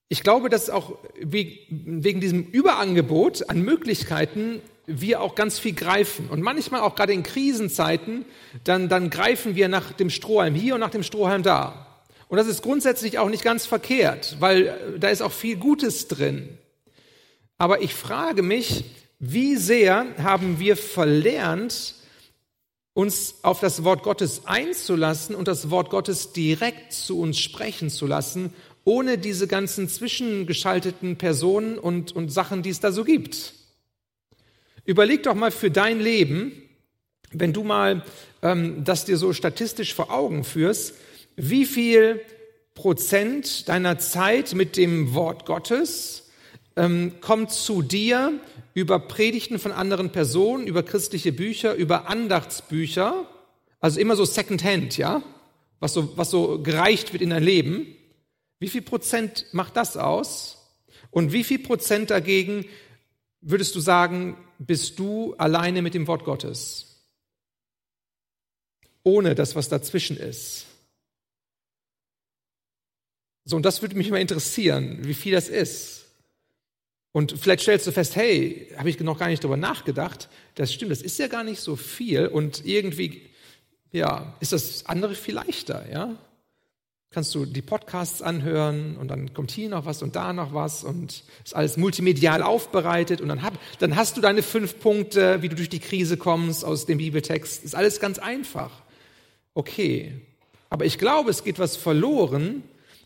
ich 0.07 0.21
glaube, 0.21 0.49
dass 0.49 0.69
auch 0.69 0.99
wegen 1.19 2.21
diesem 2.21 2.43
Überangebot 2.43 3.49
an 3.49 3.63
Möglichkeiten 3.63 4.61
wir 4.87 5.21
auch 5.21 5.35
ganz 5.35 5.59
viel 5.59 5.73
greifen. 5.73 6.29
Und 6.29 6.41
manchmal 6.41 6.81
auch 6.81 6.95
gerade 6.95 7.13
in 7.13 7.21
Krisenzeiten, 7.21 8.25
dann, 8.63 8.89
dann 8.89 9.09
greifen 9.09 9.55
wir 9.55 9.67
nach 9.67 9.91
dem 9.91 10.09
Strohhalm 10.09 10.55
hier 10.55 10.73
und 10.75 10.79
nach 10.79 10.89
dem 10.89 11.03
Strohhalm 11.03 11.43
da. 11.43 11.87
Und 12.29 12.37
das 12.37 12.47
ist 12.47 12.61
grundsätzlich 12.61 13.19
auch 13.19 13.29
nicht 13.29 13.43
ganz 13.43 13.65
verkehrt, 13.65 14.37
weil 14.39 14.67
äh, 14.67 14.99
da 14.99 15.09
ist 15.09 15.21
auch 15.21 15.31
viel 15.31 15.57
Gutes 15.57 16.07
drin. 16.07 16.57
Aber 17.57 17.81
ich 17.81 17.93
frage 17.93 18.41
mich, 18.41 18.85
wie 19.19 19.55
sehr 19.55 20.05
haben 20.21 20.59
wir 20.59 20.77
verlernt, 20.77 21.95
uns 22.93 23.35
auf 23.43 23.59
das 23.59 23.83
Wort 23.83 24.03
Gottes 24.03 24.45
einzulassen 24.45 25.35
und 25.35 25.47
das 25.47 25.69
Wort 25.69 25.89
Gottes 25.89 26.33
direkt 26.33 26.93
zu 26.93 27.19
uns 27.19 27.39
sprechen 27.39 27.89
zu 27.89 28.07
lassen, 28.07 28.53
ohne 28.85 29.17
diese 29.17 29.47
ganzen 29.47 29.89
zwischengeschalteten 29.89 31.17
Personen 31.17 31.77
und, 31.77 32.15
und 32.15 32.29
Sachen, 32.29 32.63
die 32.63 32.69
es 32.69 32.79
da 32.79 32.91
so 32.91 33.03
gibt. 33.03 33.53
Überleg 34.87 35.23
doch 35.23 35.35
mal 35.35 35.51
für 35.51 35.69
dein 35.69 35.99
Leben, 35.99 36.53
wenn 37.33 37.51
du 37.51 37.65
mal 37.65 38.05
ähm, 38.41 38.85
das 38.85 39.03
dir 39.03 39.17
so 39.17 39.33
statistisch 39.33 39.93
vor 39.93 40.11
Augen 40.11 40.45
führst, 40.45 40.95
wie 41.35 41.65
viel 41.65 42.21
Prozent 42.73 43.67
deiner 43.67 43.99
Zeit 43.99 44.55
mit 44.55 44.77
dem 44.77 45.13
Wort 45.13 45.45
Gottes 45.45 46.29
ähm, 46.77 47.15
kommt 47.19 47.51
zu 47.51 47.81
dir 47.81 48.39
über 48.75 48.97
Predigten 48.99 49.59
von 49.59 49.73
anderen 49.73 50.13
Personen, 50.13 50.67
über 50.67 50.83
christliche 50.83 51.33
Bücher, 51.33 51.73
über 51.75 52.07
Andachtsbücher, 52.07 53.27
also 53.81 53.99
immer 53.99 54.15
so 54.15 54.23
Secondhand, 54.23 54.97
ja, 54.97 55.21
was 55.81 55.93
so, 55.93 56.17
was 56.17 56.31
so 56.31 56.63
gereicht 56.63 57.11
wird 57.11 57.21
in 57.21 57.31
dein 57.31 57.43
Leben. 57.43 57.93
Wie 58.59 58.69
viel 58.69 58.83
Prozent 58.83 59.47
macht 59.51 59.75
das 59.75 59.97
aus? 59.97 60.53
Und 61.11 61.33
wie 61.33 61.43
viel 61.43 61.59
Prozent 61.59 62.09
dagegen 62.09 62.65
würdest 63.41 63.75
du 63.75 63.79
sagen, 63.79 64.37
bist 64.59 64.99
du 64.99 65.35
alleine 65.35 65.81
mit 65.81 65.93
dem 65.93 66.07
Wort 66.07 66.23
Gottes? 66.25 67.05
Ohne 69.03 69.35
das, 69.35 69.55
was 69.55 69.69
dazwischen 69.69 70.17
ist. 70.17 70.65
So, 73.45 73.55
und 73.55 73.63
das 73.63 73.81
würde 73.81 73.95
mich 73.95 74.11
mal 74.11 74.19
interessieren, 74.19 74.99
wie 75.05 75.13
viel 75.13 75.31
das 75.31 75.47
ist. 75.47 76.05
Und 77.13 77.31
vielleicht 77.39 77.61
stellst 77.63 77.87
du 77.87 77.91
fest, 77.91 78.15
hey, 78.15 78.71
habe 78.77 78.89
ich 78.89 78.99
noch 78.99 79.17
gar 79.17 79.27
nicht 79.27 79.43
darüber 79.43 79.57
nachgedacht. 79.57 80.27
Das 80.55 80.73
stimmt, 80.73 80.91
das 80.91 81.01
ist 81.01 81.17
ja 81.17 81.27
gar 81.27 81.43
nicht 81.43 81.61
so 81.61 81.75
viel. 81.75 82.27
Und 82.27 82.65
irgendwie, 82.65 83.29
ja, 83.91 84.35
ist 84.41 84.51
das 84.51 84.85
andere 84.85 85.15
viel 85.15 85.35
leichter, 85.35 85.89
ja? 85.89 86.17
Kannst 87.09 87.33
du 87.33 87.45
die 87.45 87.61
Podcasts 87.61 88.21
anhören 88.21 88.97
und 88.97 89.07
dann 89.07 89.33
kommt 89.33 89.51
hier 89.51 89.69
noch 89.69 89.85
was 89.85 90.03
und 90.03 90.15
da 90.17 90.33
noch 90.33 90.53
was 90.53 90.83
und 90.83 91.23
ist 91.43 91.55
alles 91.55 91.77
multimedial 91.77 92.43
aufbereitet 92.43 93.21
und 93.21 93.29
dann, 93.29 93.43
hab, 93.43 93.53
dann 93.79 93.95
hast 93.95 94.17
du 94.17 94.21
deine 94.21 94.43
fünf 94.43 94.79
Punkte, 94.79 95.41
wie 95.41 95.47
du 95.47 95.55
durch 95.55 95.69
die 95.69 95.79
Krise 95.79 96.17
kommst 96.17 96.65
aus 96.65 96.85
dem 96.85 96.97
Bibeltext. 96.97 97.63
Ist 97.63 97.75
alles 97.75 98.01
ganz 98.01 98.19
einfach. 98.19 98.71
Okay. 99.53 100.21
Aber 100.69 100.85
ich 100.85 100.97
glaube, 100.97 101.29
es 101.29 101.45
geht 101.45 101.59
was 101.59 101.77
verloren, 101.77 102.63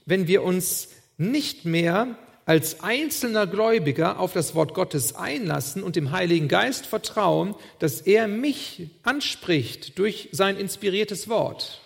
wenn 0.07 0.27
wir 0.27 0.43
uns 0.43 0.89
nicht 1.17 1.65
mehr 1.65 2.17
als 2.45 2.81
einzelner 2.81 3.45
Gläubiger 3.45 4.19
auf 4.19 4.33
das 4.33 4.55
Wort 4.55 4.73
Gottes 4.73 5.15
einlassen 5.15 5.83
und 5.83 5.95
dem 5.95 6.11
Heiligen 6.11 6.47
Geist 6.47 6.87
vertrauen, 6.87 7.55
dass 7.77 8.01
er 8.01 8.27
mich 8.27 8.89
anspricht 9.03 9.99
durch 9.99 10.29
sein 10.31 10.57
inspiriertes 10.57 11.29
Wort. 11.29 11.81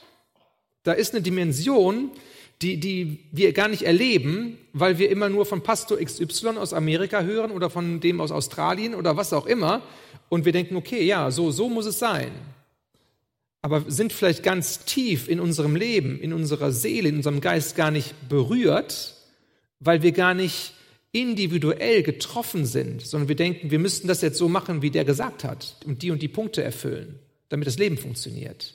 Da 0.86 0.94
ist 0.94 1.14
eine 1.14 1.22
Dimension, 1.22 2.12
die, 2.62 2.80
die 2.80 3.20
wir 3.34 3.52
gar 3.52 3.68
nicht 3.68 3.82
erleben, 3.82 4.58
weil 4.72 4.98
wir 4.98 5.10
immer 5.10 5.28
nur 5.28 5.46
von 5.46 5.62
Pastor 5.62 5.98
XY 5.98 6.58
aus 6.58 6.72
Amerika 6.72 7.22
hören 7.22 7.52
oder 7.52 7.70
von 7.70 8.00
dem 8.00 8.22
aus 8.22 8.32
Australien 8.32 8.96
oder 8.96 9.18
was 9.18 9.34
auch 9.34 9.46
immer. 9.46 9.82
Und 10.30 10.46
wir 10.46 10.54
denken, 10.54 10.78
okay, 10.78 11.04
ja, 11.04 11.30
so, 11.30 11.52
so 11.52 11.68
muss 11.68 11.86
es 11.86 12.00
sein. 12.00 12.32
Aber 13.62 13.84
sind 13.88 14.14
vielleicht 14.14 14.44
ganz 14.44 14.86
tief 14.86 15.28
in 15.28 15.42
unserem 15.42 15.76
Leben, 15.76 16.18
in 16.22 16.32
unserer 16.32 16.72
Seele, 16.72 17.10
in 17.10 17.18
unserem 17.18 17.42
Geist 17.42 17.76
gar 17.76 17.92
nicht 17.92 18.14
berührt 18.30 19.16
weil 19.80 20.02
wir 20.02 20.12
gar 20.12 20.34
nicht 20.34 20.74
individuell 21.12 22.04
getroffen 22.04 22.66
sind, 22.66 23.02
sondern 23.02 23.30
wir 23.30 23.36
denken, 23.36 23.72
wir 23.72 23.80
müssten 23.80 24.08
das 24.08 24.22
jetzt 24.22 24.38
so 24.38 24.50
machen, 24.50 24.82
wie 24.82 24.90
der 24.90 25.06
gesagt 25.06 25.44
hat 25.44 25.78
und 25.86 26.02
die 26.02 26.12
und 26.12 26.22
die 26.22 26.28
Punkte 26.28 26.62
erfüllen, 26.64 27.20
damit 27.50 27.68
das 27.68 27.78
Leben 27.78 27.98
funktioniert. 27.98 28.74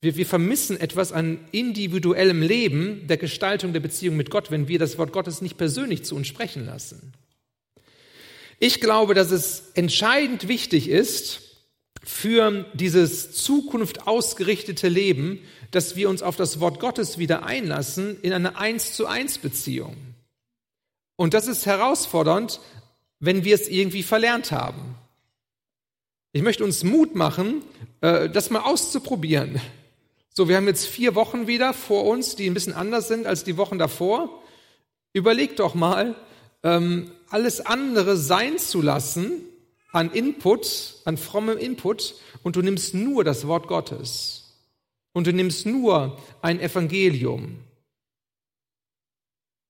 Wir, 0.00 0.16
wir 0.16 0.26
vermissen 0.26 0.78
etwas 0.80 1.12
an 1.12 1.40
individuellem 1.50 2.42
Leben, 2.42 3.06
der 3.08 3.16
Gestaltung 3.16 3.72
der 3.72 3.80
Beziehung 3.80 4.16
mit 4.16 4.30
Gott, 4.30 4.50
wenn 4.50 4.68
wir 4.68 4.78
das 4.78 4.98
Wort 4.98 5.12
Gottes 5.12 5.42
nicht 5.42 5.56
persönlich 5.56 6.04
zu 6.04 6.14
uns 6.14 6.28
sprechen 6.28 6.66
lassen. 6.66 7.12
Ich 8.60 8.80
glaube, 8.80 9.14
dass 9.14 9.30
es 9.30 9.70
entscheidend 9.74 10.48
wichtig 10.48 10.88
ist, 10.88 11.40
für 12.04 12.64
dieses 12.74 13.32
Zukunft 13.32 14.06
ausgerichtete 14.06 14.88
Leben, 14.88 15.40
dass 15.70 15.96
wir 15.96 16.08
uns 16.08 16.22
auf 16.22 16.36
das 16.36 16.60
Wort 16.60 16.80
Gottes 16.80 17.18
wieder 17.18 17.44
einlassen 17.44 18.20
in 18.22 18.32
eine 18.32 18.56
Eins 18.56 18.94
zu 18.94 19.06
eins 19.06 19.38
Beziehung. 19.38 19.96
Und 21.16 21.34
das 21.34 21.48
ist 21.48 21.66
herausfordernd, 21.66 22.60
wenn 23.20 23.44
wir 23.44 23.54
es 23.54 23.68
irgendwie 23.68 24.02
verlernt 24.02 24.52
haben. 24.52 24.94
Ich 26.32 26.42
möchte 26.42 26.64
uns 26.64 26.84
Mut 26.84 27.14
machen, 27.14 27.62
äh, 28.00 28.30
das 28.30 28.50
mal 28.50 28.60
auszuprobieren. 28.60 29.60
So, 30.38 30.48
wir 30.48 30.56
haben 30.56 30.68
jetzt 30.68 30.86
vier 30.86 31.16
Wochen 31.16 31.48
wieder 31.48 31.74
vor 31.74 32.04
uns, 32.04 32.36
die 32.36 32.48
ein 32.48 32.54
bisschen 32.54 32.72
anders 32.72 33.08
sind 33.08 33.26
als 33.26 33.42
die 33.42 33.56
Wochen 33.56 33.76
davor. 33.76 34.40
Überleg 35.12 35.56
doch 35.56 35.74
mal, 35.74 36.14
ähm, 36.62 37.10
alles 37.28 37.66
andere 37.66 38.16
sein 38.16 38.56
zu 38.56 38.80
lassen 38.80 39.32
an 39.90 40.12
Input, 40.12 41.00
an 41.04 41.16
frommem 41.16 41.58
Input 41.58 42.14
und 42.44 42.54
du 42.54 42.62
nimmst 42.62 42.94
nur 42.94 43.24
das 43.24 43.48
Wort 43.48 43.66
Gottes 43.66 44.54
und 45.12 45.26
du 45.26 45.32
nimmst 45.32 45.66
nur 45.66 46.16
ein 46.40 46.60
Evangelium. 46.60 47.58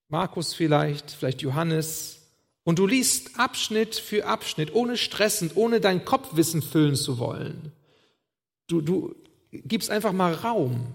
Markus 0.07 0.53
vielleicht, 0.53 1.09
vielleicht 1.09 1.41
Johannes. 1.41 2.27
Und 2.63 2.77
du 2.77 2.85
liest 2.85 3.39
Abschnitt 3.39 3.95
für 3.95 4.27
Abschnitt, 4.27 4.75
ohne 4.75 4.97
stressend, 4.97 5.53
ohne 5.55 5.81
dein 5.81 6.05
Kopfwissen 6.05 6.61
füllen 6.61 6.95
zu 6.95 7.17
wollen. 7.17 7.71
Du, 8.67 8.81
du 8.81 9.15
gibst 9.51 9.89
einfach 9.89 10.13
mal 10.13 10.33
Raum. 10.33 10.87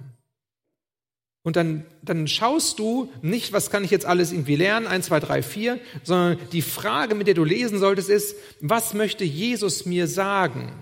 Und 1.42 1.56
dann, 1.56 1.84
dann 2.00 2.26
schaust 2.26 2.78
du 2.78 3.10
nicht, 3.20 3.52
was 3.52 3.70
kann 3.70 3.84
ich 3.84 3.90
jetzt 3.90 4.06
alles 4.06 4.32
irgendwie 4.32 4.56
lernen, 4.56 4.86
eins, 4.86 5.06
zwei, 5.06 5.20
drei, 5.20 5.42
vier, 5.42 5.78
sondern 6.02 6.38
die 6.52 6.62
Frage, 6.62 7.14
mit 7.14 7.26
der 7.26 7.34
du 7.34 7.44
lesen 7.44 7.78
solltest, 7.78 8.08
ist, 8.08 8.34
was 8.60 8.94
möchte 8.94 9.24
Jesus 9.24 9.84
mir 9.84 10.06
sagen? 10.06 10.72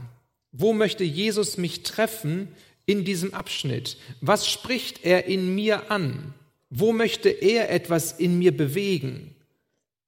Wo 0.52 0.72
möchte 0.72 1.02
Jesus 1.02 1.56
mich 1.56 1.82
treffen 1.82 2.46
in 2.86 3.04
diesem 3.04 3.34
Abschnitt? 3.34 3.96
Was 4.20 4.48
spricht 4.48 5.04
er 5.04 5.26
in 5.26 5.52
mir 5.52 5.90
an? 5.90 6.32
Wo 6.70 6.92
möchte 6.92 7.28
er 7.28 7.70
etwas 7.70 8.12
in 8.12 8.38
mir 8.38 8.56
bewegen? 8.56 9.34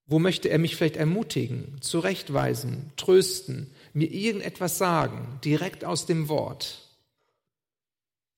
Wo 0.06 0.20
möchte 0.20 0.50
er 0.50 0.58
mich 0.58 0.76
vielleicht 0.76 0.96
ermutigen, 0.96 1.78
zurechtweisen, 1.80 2.92
trösten, 2.96 3.70
mir 3.92 4.10
irgendetwas 4.10 4.78
sagen, 4.78 5.40
direkt 5.44 5.84
aus 5.84 6.06
dem 6.06 6.28
Wort? 6.28 6.83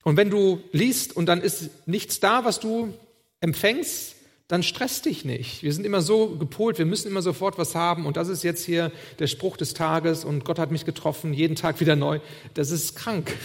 Und 0.07 0.17
wenn 0.17 0.31
du 0.31 0.61
liest 0.71 1.17
und 1.17 1.27
dann 1.27 1.41
ist 1.41 1.69
nichts 1.89 2.21
da, 2.21 2.45
was 2.45 2.61
du 2.61 2.95
empfängst, 3.41 4.15
dann 4.47 4.63
stress 4.63 5.03
dich 5.03 5.25
nicht. 5.25 5.65
Wir 5.65 5.73
sind 5.73 5.85
immer 5.85 6.01
so 6.01 6.29
gepolt, 6.37 6.79
wir 6.79 6.87
müssen 6.87 7.09
immer 7.09 7.23
sofort 7.23 7.59
was 7.59 7.75
haben 7.75 8.07
und 8.07 8.17
das 8.17 8.29
ist 8.29 8.45
jetzt 8.45 8.65
hier 8.65 8.93
der 9.19 9.27
Spruch 9.27 9.57
des 9.57 9.75
Tages 9.75 10.25
und 10.25 10.45
Gott 10.45 10.61
hat 10.61 10.71
mich 10.71 10.85
getroffen, 10.85 11.35
jeden 11.35 11.57
Tag 11.57 11.81
wieder 11.81 11.97
neu. 11.97 12.21
Das 12.55 12.71
ist 12.71 12.95
krank. 12.95 13.37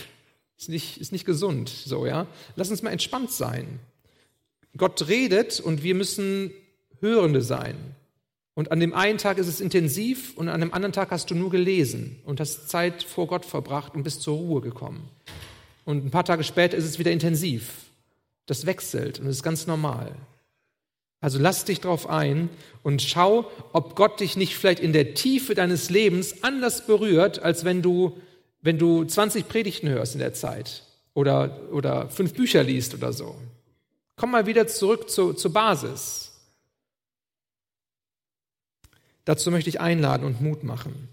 Ist 0.55 0.69
nicht, 0.69 0.97
ist 1.01 1.11
nicht 1.11 1.25
gesund, 1.25 1.67
so, 1.67 2.05
ja. 2.05 2.27
Lass 2.55 2.69
uns 2.69 2.83
mal 2.83 2.91
entspannt 2.91 3.31
sein. 3.31 3.79
Gott 4.77 5.07
redet 5.07 5.59
und 5.59 5.81
wir 5.81 5.95
müssen 5.95 6.51
Hörende 6.99 7.41
sein. 7.41 7.75
Und 8.53 8.71
an 8.71 8.79
dem 8.79 8.93
einen 8.93 9.17
Tag 9.17 9.39
ist 9.39 9.47
es 9.47 9.61
intensiv 9.61 10.37
und 10.37 10.47
an 10.47 10.61
dem 10.61 10.75
anderen 10.75 10.93
Tag 10.93 11.09
hast 11.09 11.31
du 11.31 11.33
nur 11.33 11.49
gelesen 11.49 12.19
und 12.23 12.39
hast 12.39 12.69
Zeit 12.69 13.01
vor 13.01 13.25
Gott 13.25 13.45
verbracht 13.45 13.95
und 13.95 14.03
bist 14.03 14.21
zur 14.21 14.37
Ruhe 14.37 14.61
gekommen. 14.61 15.09
Und 15.85 16.05
ein 16.05 16.11
paar 16.11 16.25
Tage 16.25 16.43
später 16.43 16.77
ist 16.77 16.85
es 16.85 16.99
wieder 16.99 17.11
intensiv. 17.11 17.71
Das 18.45 18.65
wechselt 18.65 19.19
und 19.19 19.27
ist 19.27 19.43
ganz 19.43 19.67
normal. 19.67 20.15
Also 21.21 21.37
lass 21.37 21.65
dich 21.65 21.79
drauf 21.79 22.09
ein 22.09 22.49
und 22.81 23.01
schau, 23.01 23.49
ob 23.73 23.95
Gott 23.95 24.19
dich 24.19 24.35
nicht 24.35 24.55
vielleicht 24.55 24.79
in 24.79 24.91
der 24.91 25.13
Tiefe 25.13 25.53
deines 25.53 25.91
Lebens 25.91 26.43
anders 26.43 26.87
berührt, 26.87 27.39
als 27.39 27.63
wenn 27.63 27.83
du, 27.83 28.17
wenn 28.61 28.79
du 28.79 29.05
20 29.05 29.47
Predigten 29.47 29.87
hörst 29.87 30.13
in 30.13 30.19
der 30.19 30.33
Zeit 30.33 30.83
oder, 31.13 31.71
oder 31.71 32.09
fünf 32.09 32.33
Bücher 32.33 32.63
liest 32.63 32.95
oder 32.95 33.13
so. 33.13 33.35
Komm 34.15 34.31
mal 34.31 34.47
wieder 34.47 34.67
zurück 34.67 35.09
zu, 35.09 35.33
zur 35.33 35.53
Basis. 35.53 36.31
Dazu 39.25 39.51
möchte 39.51 39.69
ich 39.69 39.79
einladen 39.79 40.25
und 40.25 40.41
Mut 40.41 40.63
machen. 40.63 41.07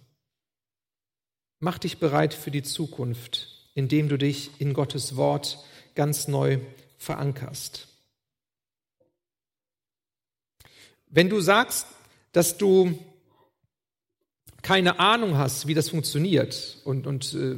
Mach 1.60 1.78
dich 1.78 1.98
bereit 1.98 2.32
für 2.32 2.50
die 2.50 2.62
Zukunft 2.62 3.57
indem 3.78 4.08
du 4.08 4.18
dich 4.18 4.50
in 4.58 4.75
Gottes 4.75 5.14
Wort 5.14 5.64
ganz 5.94 6.26
neu 6.26 6.58
verankerst. 6.97 7.87
Wenn 11.06 11.28
du 11.28 11.40
sagst, 11.40 11.87
dass 12.32 12.58
du 12.58 12.99
keine 14.62 14.99
Ahnung 14.99 15.38
hast, 15.38 15.68
wie 15.68 15.75
das 15.75 15.90
funktioniert 15.90 16.78
und, 16.82 17.06
und 17.06 17.32
äh, 17.35 17.56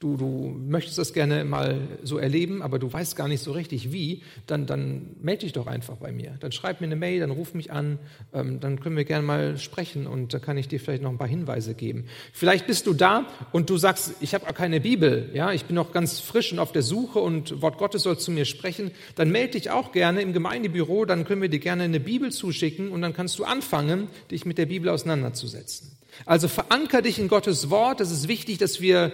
du, 0.00 0.16
du 0.16 0.56
möchtest 0.56 0.98
das 0.98 1.12
gerne 1.12 1.44
mal 1.44 1.76
so 2.02 2.18
erleben, 2.18 2.62
aber 2.62 2.78
du 2.78 2.92
weißt 2.92 3.16
gar 3.16 3.26
nicht 3.26 3.42
so 3.42 3.52
richtig 3.52 3.92
wie, 3.92 4.22
dann, 4.46 4.66
dann 4.66 5.16
melde 5.20 5.40
dich 5.40 5.52
doch 5.52 5.66
einfach 5.66 5.96
bei 5.96 6.12
mir. 6.12 6.36
Dann 6.38 6.52
schreib 6.52 6.80
mir 6.80 6.86
eine 6.86 6.96
Mail, 6.96 7.20
dann 7.20 7.32
ruf 7.32 7.52
mich 7.54 7.72
an, 7.72 7.98
ähm, 8.32 8.60
dann 8.60 8.78
können 8.78 8.96
wir 8.96 9.04
gerne 9.04 9.26
mal 9.26 9.58
sprechen 9.58 10.06
und 10.06 10.32
da 10.32 10.38
kann 10.38 10.56
ich 10.56 10.68
dir 10.68 10.78
vielleicht 10.78 11.02
noch 11.02 11.10
ein 11.10 11.18
paar 11.18 11.28
Hinweise 11.28 11.74
geben. 11.74 12.04
Vielleicht 12.32 12.66
bist 12.68 12.86
du 12.86 12.94
da 12.94 13.26
und 13.50 13.70
du 13.70 13.76
sagst, 13.76 14.14
ich 14.20 14.34
habe 14.34 14.52
keine 14.52 14.80
Bibel, 14.80 15.30
ja, 15.34 15.52
ich 15.52 15.64
bin 15.64 15.74
noch 15.74 15.92
ganz 15.92 16.20
frisch 16.20 16.52
und 16.52 16.60
auf 16.60 16.70
der 16.70 16.82
Suche 16.82 17.18
und 17.18 17.60
Wort 17.60 17.78
Gottes 17.78 18.04
soll 18.04 18.18
zu 18.18 18.30
mir 18.30 18.44
sprechen, 18.44 18.92
dann 19.16 19.30
melde 19.30 19.52
dich 19.52 19.70
auch 19.70 19.90
gerne 19.90 20.22
im 20.22 20.32
Gemeindebüro, 20.32 21.06
dann 21.06 21.24
können 21.24 21.42
wir 21.42 21.48
dir 21.48 21.58
gerne 21.58 21.82
eine 21.82 22.00
Bibel 22.00 22.30
zuschicken 22.30 22.90
und 22.90 23.02
dann 23.02 23.14
kannst 23.14 23.38
du 23.40 23.44
anfangen, 23.44 24.06
dich 24.30 24.46
mit 24.46 24.58
der 24.58 24.66
Bibel 24.66 24.90
auseinanderzusetzen. 24.90 25.98
Also 26.24 26.48
veranker 26.48 27.02
dich 27.02 27.18
in 27.18 27.28
Gottes 27.28 27.70
Wort. 27.70 28.00
Es 28.00 28.10
ist 28.10 28.28
wichtig, 28.28 28.58
dass 28.58 28.80
wir 28.80 29.12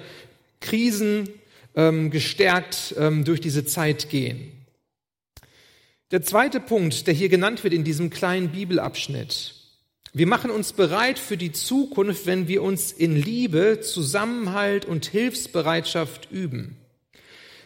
Krisen 0.60 1.28
ähm, 1.74 2.10
gestärkt 2.10 2.94
ähm, 2.98 3.24
durch 3.24 3.40
diese 3.40 3.64
Zeit 3.64 4.08
gehen. 4.10 4.52
Der 6.10 6.22
zweite 6.22 6.60
Punkt, 6.60 7.06
der 7.06 7.14
hier 7.14 7.28
genannt 7.28 7.64
wird 7.64 7.74
in 7.74 7.84
diesem 7.84 8.10
kleinen 8.10 8.50
Bibelabschnitt. 8.50 9.54
Wir 10.12 10.28
machen 10.28 10.52
uns 10.52 10.72
bereit 10.72 11.18
für 11.18 11.36
die 11.36 11.50
Zukunft, 11.50 12.26
wenn 12.26 12.46
wir 12.46 12.62
uns 12.62 12.92
in 12.92 13.16
Liebe, 13.16 13.80
Zusammenhalt 13.80 14.84
und 14.84 15.06
Hilfsbereitschaft 15.06 16.30
üben. 16.30 16.76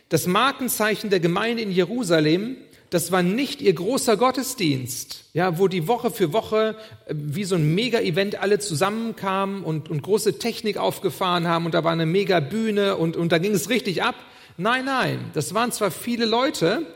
Das 0.08 0.26
Markenzeichen 0.26 1.10
der 1.10 1.20
Gemeinde 1.20 1.62
in 1.62 1.70
Jerusalem, 1.70 2.56
Das 2.90 3.12
war 3.12 3.22
nicht 3.22 3.60
ihr 3.60 3.74
großer 3.74 4.16
Gottesdienst, 4.16 5.24
ja, 5.34 5.58
wo 5.58 5.68
die 5.68 5.86
Woche 5.88 6.10
für 6.10 6.32
Woche 6.32 6.76
äh, 7.06 7.14
wie 7.14 7.44
so 7.44 7.54
ein 7.54 7.74
Mega-Event 7.74 8.40
alle 8.40 8.58
zusammenkamen 8.58 9.62
und, 9.62 9.90
und 9.90 10.02
große 10.02 10.38
Technik 10.38 10.78
aufgefahren 10.78 11.46
haben 11.46 11.66
und 11.66 11.74
da 11.74 11.84
war 11.84 11.92
eine 11.92 12.06
Mega-Bühne 12.06 12.96
und, 12.96 13.16
und 13.16 13.30
da 13.30 13.38
ging 13.38 13.52
es 13.52 13.68
richtig 13.68 14.02
ab. 14.02 14.14
Nein, 14.56 14.86
nein, 14.86 15.30
das 15.34 15.52
waren 15.54 15.70
zwar 15.70 15.90
viele 15.90 16.24
Leute, 16.24 16.86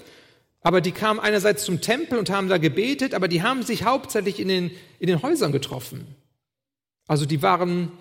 aber 0.63 0.81
die 0.81 0.93
kamen 0.93 1.21
einerseits 1.21 1.65
zum 1.65 1.81
Tempel 1.81 2.19
und 2.19 2.31
haben 2.31 2.49
da 2.49 2.57
gebetet, 2.57 3.15
aber 3.15 3.29
die 3.29 3.43
haben 3.43 3.63
sich 3.63 3.85
hauptsächlich 3.85 4.41
in 4.41 4.49
den, 4.49 4.71
in 4.99 5.09
den 5.09 5.23
Häusern 5.23 5.53
getroffen. 5.53 6.07
Also 7.07 7.27
die 7.27 7.43
waren 7.43 7.93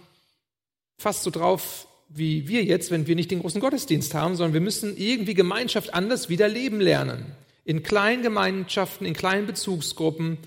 fast 0.98 1.24
so 1.24 1.29
drauf 1.29 1.88
wie 2.13 2.48
wir 2.48 2.63
jetzt, 2.63 2.91
wenn 2.91 3.07
wir 3.07 3.15
nicht 3.15 3.31
den 3.31 3.39
großen 3.39 3.62
Gottesdienst 3.62 4.13
haben, 4.13 4.36
sondern 4.36 4.53
wir 4.53 4.60
müssen 4.60 4.98
irgendwie 4.98 5.33
Gemeinschaft 5.33 5.93
anders 5.93 6.27
wieder 6.27 6.50
leben 6.50 6.81
lernen 6.81 7.25
in 7.65 7.83
kleinen 7.83 8.23
Gemeinschaften, 8.23 9.05
in 9.05 9.13
kleinen 9.13 9.47
Bezugsgruppen. 9.47 10.37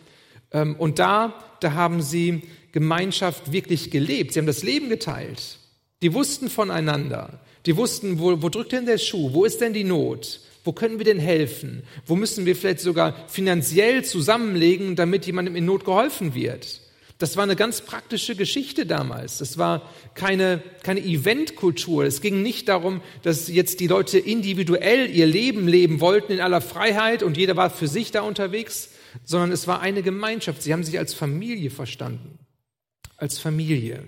Ähm, 0.53 0.77
und 0.77 0.99
da, 0.99 1.35
da 1.61 1.73
haben 1.73 2.03
sie 2.03 2.43
Gemeinschaft 2.73 3.53
wirklich 3.53 3.91
gelebt. 3.91 4.33
Sie 4.33 4.41
haben 4.41 4.47
das 4.47 4.63
Leben 4.63 4.89
geteilt. 4.89 5.59
Die 6.03 6.13
wussten 6.13 6.51
voneinander. 6.51 7.41
Die 7.67 7.77
wussten, 7.77 8.19
wo, 8.19 8.43
wo 8.43 8.49
drückt 8.49 8.73
denn 8.73 8.87
der 8.87 8.99
Schuh? 8.99 9.33
Wo 9.33 9.45
ist 9.45 9.61
denn 9.61 9.73
die 9.73 9.85
Not? 9.85 10.41
Wo 10.65 10.73
können 10.73 10.99
wir 10.99 11.05
denn 11.05 11.19
helfen? 11.19 11.83
Wo 12.07 12.17
müssen 12.17 12.47
wir 12.47 12.57
vielleicht 12.57 12.81
sogar 12.81 13.29
finanziell 13.29 14.05
zusammenlegen, 14.05 14.97
damit 14.97 15.27
jemandem 15.27 15.57
in 15.57 15.67
Not 15.67 15.85
geholfen 15.85 16.35
wird? 16.35 16.81
Das 17.19 17.37
war 17.37 17.45
eine 17.45 17.55
ganz 17.55 17.81
praktische 17.81 18.35
Geschichte 18.35 18.87
damals. 18.87 19.39
Das 19.39 19.57
war 19.57 19.89
keine, 20.15 20.63
keine 20.83 21.01
Eventkultur. 21.01 22.05
Es 22.05 22.21
ging 22.21 22.43
nicht 22.43 22.69
darum, 22.69 23.03
dass 23.23 23.47
jetzt 23.49 23.79
die 23.79 23.87
Leute 23.87 24.19
individuell 24.19 25.09
ihr 25.09 25.27
Leben 25.27 25.69
leben 25.69 26.01
wollten 26.01 26.33
in 26.33 26.41
aller 26.41 26.61
Freiheit 26.61 27.23
und 27.23 27.37
jeder 27.37 27.57
war 27.57 27.71
für 27.71 27.87
sich 27.87 28.11
da 28.11 28.23
unterwegs, 28.23 28.91
sondern 29.25 29.53
es 29.53 29.69
war 29.69 29.81
eine 29.81 30.03
Gemeinschaft. 30.03 30.63
Sie 30.63 30.73
haben 30.73 30.83
sich 30.83 30.99
als 30.99 31.15
Familie 31.15 31.71
verstanden. 31.71 32.39
Als 33.17 33.39
Familie. 33.39 34.05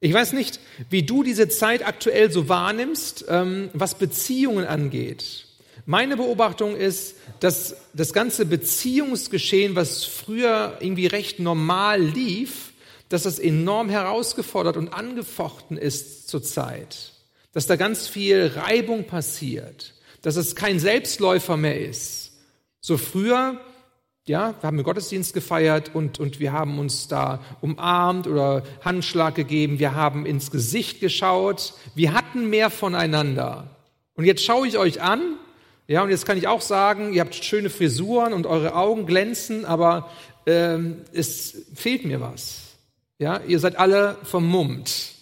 Ich 0.00 0.14
weiß 0.14 0.32
nicht, 0.32 0.60
wie 0.88 1.02
du 1.02 1.22
diese 1.24 1.48
Zeit 1.48 1.86
aktuell 1.86 2.30
so 2.30 2.48
wahrnimmst, 2.48 3.26
ähm, 3.28 3.68
was 3.74 3.98
Beziehungen 3.98 4.64
angeht. 4.64 5.47
Meine 5.90 6.18
Beobachtung 6.18 6.76
ist, 6.76 7.16
dass 7.40 7.74
das 7.94 8.12
ganze 8.12 8.44
Beziehungsgeschehen, 8.44 9.74
was 9.74 10.04
früher 10.04 10.76
irgendwie 10.80 11.06
recht 11.06 11.40
normal 11.40 12.02
lief, 12.02 12.74
dass 13.08 13.22
das 13.22 13.38
enorm 13.38 13.88
herausgefordert 13.88 14.76
und 14.76 14.92
angefochten 14.92 15.78
ist 15.78 16.28
zurzeit. 16.28 17.14
Dass 17.54 17.66
da 17.66 17.76
ganz 17.76 18.06
viel 18.06 18.52
Reibung 18.54 19.04
passiert, 19.04 19.94
dass 20.20 20.36
es 20.36 20.54
kein 20.54 20.78
Selbstläufer 20.78 21.56
mehr 21.56 21.80
ist. 21.80 22.32
So 22.82 22.98
früher, 22.98 23.58
ja, 24.26 24.56
wir 24.60 24.66
haben 24.66 24.76
einen 24.76 24.84
Gottesdienst 24.84 25.32
gefeiert 25.32 25.94
und, 25.94 26.20
und 26.20 26.38
wir 26.38 26.52
haben 26.52 26.78
uns 26.78 27.08
da 27.08 27.42
umarmt 27.62 28.26
oder 28.26 28.62
Handschlag 28.84 29.36
gegeben, 29.36 29.78
wir 29.78 29.94
haben 29.94 30.26
ins 30.26 30.50
Gesicht 30.50 31.00
geschaut, 31.00 31.72
wir 31.94 32.12
hatten 32.12 32.50
mehr 32.50 32.68
voneinander. 32.68 33.74
Und 34.12 34.26
jetzt 34.26 34.44
schaue 34.44 34.68
ich 34.68 34.76
euch 34.76 35.00
an 35.00 35.38
ja, 35.88 36.02
und 36.02 36.10
jetzt 36.10 36.26
kann 36.26 36.36
ich 36.36 36.46
auch 36.46 36.60
sagen, 36.60 37.14
ihr 37.14 37.22
habt 37.22 37.34
schöne 37.34 37.70
Frisuren 37.70 38.34
und 38.34 38.46
eure 38.46 38.74
Augen 38.74 39.06
glänzen, 39.06 39.64
aber 39.64 40.10
ähm, 40.46 40.98
es 41.14 41.66
fehlt 41.74 42.04
mir 42.04 42.20
was. 42.20 42.60
Ja, 43.18 43.40
ihr 43.46 43.58
seid 43.58 43.78
alle 43.78 44.16
vermummt. 44.22 45.14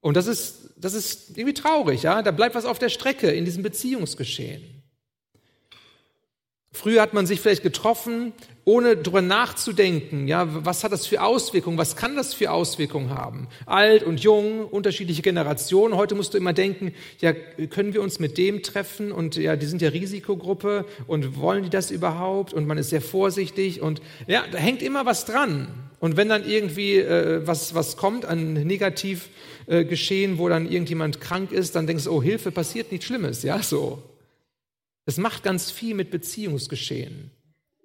Und 0.00 0.16
das 0.16 0.28
ist, 0.28 0.70
das 0.76 0.94
ist 0.94 1.36
irgendwie 1.36 1.54
traurig, 1.54 2.04
ja. 2.04 2.22
Da 2.22 2.30
bleibt 2.30 2.54
was 2.54 2.64
auf 2.64 2.78
der 2.78 2.88
Strecke 2.88 3.32
in 3.32 3.44
diesem 3.44 3.64
Beziehungsgeschehen. 3.64 4.62
Früher 6.74 7.02
hat 7.02 7.12
man 7.12 7.26
sich 7.26 7.40
vielleicht 7.40 7.62
getroffen, 7.62 8.32
ohne 8.64 8.96
drüber 8.96 9.20
nachzudenken, 9.20 10.26
ja, 10.26 10.46
was 10.64 10.84
hat 10.84 10.92
das 10.92 11.06
für 11.06 11.22
Auswirkungen, 11.22 11.76
was 11.76 11.96
kann 11.96 12.16
das 12.16 12.32
für 12.32 12.50
Auswirkungen 12.50 13.10
haben? 13.10 13.48
Alt 13.66 14.04
und 14.04 14.20
jung, 14.20 14.64
unterschiedliche 14.64 15.20
Generationen. 15.20 15.96
Heute 15.96 16.14
musst 16.14 16.32
du 16.32 16.38
immer 16.38 16.52
denken, 16.52 16.94
ja, 17.20 17.32
können 17.32 17.92
wir 17.92 18.00
uns 18.00 18.20
mit 18.20 18.38
dem 18.38 18.62
treffen 18.62 19.12
und 19.12 19.36
ja, 19.36 19.56
die 19.56 19.66
sind 19.66 19.82
ja 19.82 19.90
Risikogruppe 19.90 20.86
und 21.06 21.38
wollen 21.38 21.64
die 21.64 21.70
das 21.70 21.90
überhaupt? 21.90 22.54
Und 22.54 22.66
man 22.66 22.78
ist 22.78 22.90
sehr 22.90 23.02
vorsichtig 23.02 23.82
und 23.82 24.00
ja, 24.26 24.44
da 24.50 24.58
hängt 24.58 24.80
immer 24.80 25.04
was 25.04 25.24
dran. 25.24 25.68
Und 25.98 26.16
wenn 26.16 26.28
dann 26.28 26.48
irgendwie 26.48 26.96
äh, 26.96 27.46
was, 27.46 27.74
was 27.74 27.96
kommt 27.96 28.24
an 28.24 28.54
negativ 28.54 29.28
äh, 29.66 29.84
wo 30.38 30.48
dann 30.48 30.70
irgendjemand 30.70 31.20
krank 31.20 31.52
ist, 31.52 31.76
dann 31.76 31.86
denkst 31.86 32.04
du, 32.04 32.12
oh 32.12 32.22
Hilfe, 32.22 32.50
passiert 32.50 32.92
nichts 32.92 33.06
Schlimmes, 33.06 33.42
ja, 33.42 33.62
so. 33.62 34.02
Es 35.06 35.16
macht 35.16 35.42
ganz 35.42 35.70
viel 35.70 35.94
mit 35.94 36.10
Beziehungsgeschehen. 36.10 37.30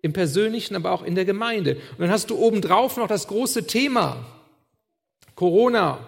Im 0.01 0.13
Persönlichen, 0.13 0.75
aber 0.75 0.91
auch 0.91 1.03
in 1.03 1.15
der 1.15 1.25
Gemeinde. 1.25 1.75
Und 1.75 1.99
dann 1.99 2.12
hast 2.12 2.30
du 2.30 2.38
obendrauf 2.38 2.97
noch 2.97 3.08
das 3.08 3.27
große 3.27 3.65
Thema. 3.65 4.25
Corona. 5.36 5.99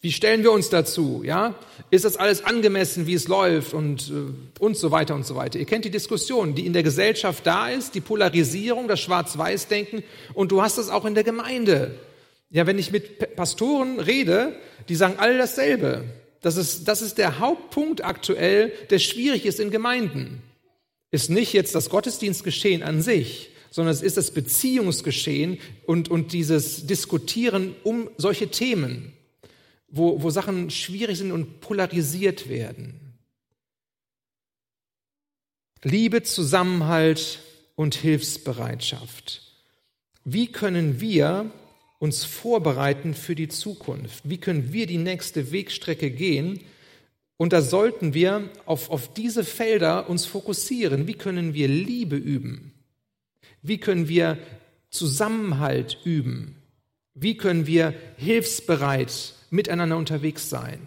Wie 0.00 0.12
stellen 0.12 0.44
wir 0.44 0.52
uns 0.52 0.68
dazu? 0.68 1.22
Ja? 1.24 1.54
Ist 1.90 2.04
das 2.04 2.16
alles 2.16 2.44
angemessen, 2.44 3.06
wie 3.06 3.14
es 3.14 3.26
läuft 3.26 3.74
und, 3.74 4.10
äh, 4.10 4.62
und 4.62 4.76
so 4.76 4.90
weiter 4.92 5.14
und 5.14 5.26
so 5.26 5.34
weiter? 5.34 5.58
Ihr 5.58 5.64
kennt 5.64 5.84
die 5.84 5.90
Diskussion, 5.90 6.54
die 6.54 6.66
in 6.66 6.72
der 6.72 6.84
Gesellschaft 6.84 7.44
da 7.46 7.68
ist, 7.68 7.94
die 7.94 8.00
Polarisierung, 8.00 8.86
das 8.86 9.00
Schwarz-Weiß-Denken 9.00 10.04
und 10.34 10.52
du 10.52 10.62
hast 10.62 10.78
das 10.78 10.90
auch 10.90 11.06
in 11.06 11.14
der 11.14 11.24
Gemeinde. 11.24 11.98
Ja, 12.50 12.66
wenn 12.66 12.78
ich 12.78 12.92
mit 12.92 13.34
Pastoren 13.34 13.98
rede, 13.98 14.54
die 14.88 14.94
sagen 14.94 15.14
alle 15.18 15.38
dasselbe. 15.38 16.04
Das 16.46 16.56
ist, 16.56 16.84
das 16.86 17.02
ist 17.02 17.18
der 17.18 17.40
Hauptpunkt 17.40 18.04
aktuell, 18.04 18.72
der 18.90 19.00
schwierig 19.00 19.46
ist 19.46 19.58
in 19.58 19.72
Gemeinden. 19.72 20.44
Ist 21.10 21.28
nicht 21.28 21.52
jetzt 21.52 21.74
das 21.74 21.90
Gottesdienstgeschehen 21.90 22.84
an 22.84 23.02
sich, 23.02 23.50
sondern 23.72 23.92
es 23.92 24.00
ist 24.00 24.16
das 24.16 24.30
Beziehungsgeschehen 24.30 25.58
und, 25.86 26.08
und 26.08 26.32
dieses 26.32 26.86
Diskutieren 26.86 27.74
um 27.82 28.08
solche 28.16 28.46
Themen, 28.46 29.12
wo, 29.88 30.22
wo 30.22 30.30
Sachen 30.30 30.70
schwierig 30.70 31.18
sind 31.18 31.32
und 31.32 31.60
polarisiert 31.60 32.48
werden. 32.48 33.18
Liebe, 35.82 36.22
Zusammenhalt 36.22 37.40
und 37.74 37.96
Hilfsbereitschaft. 37.96 39.42
Wie 40.22 40.46
können 40.46 41.00
wir 41.00 41.50
uns 41.98 42.24
vorbereiten 42.24 43.14
für 43.14 43.34
die 43.34 43.48
Zukunft? 43.48 44.20
Wie 44.24 44.38
können 44.38 44.72
wir 44.72 44.86
die 44.86 44.98
nächste 44.98 45.52
Wegstrecke 45.52 46.10
gehen? 46.10 46.60
Und 47.36 47.52
da 47.52 47.60
sollten 47.62 48.14
wir 48.14 48.48
auf, 48.64 48.90
auf 48.90 49.12
diese 49.12 49.44
Felder 49.44 50.08
uns 50.08 50.24
fokussieren. 50.26 51.06
Wie 51.06 51.14
können 51.14 51.54
wir 51.54 51.68
Liebe 51.68 52.16
üben? 52.16 52.72
Wie 53.62 53.78
können 53.78 54.08
wir 54.08 54.38
Zusammenhalt 54.90 55.98
üben? 56.04 56.56
Wie 57.14 57.36
können 57.36 57.66
wir 57.66 57.94
hilfsbereit 58.16 59.34
miteinander 59.50 59.96
unterwegs 59.96 60.48
sein? 60.48 60.80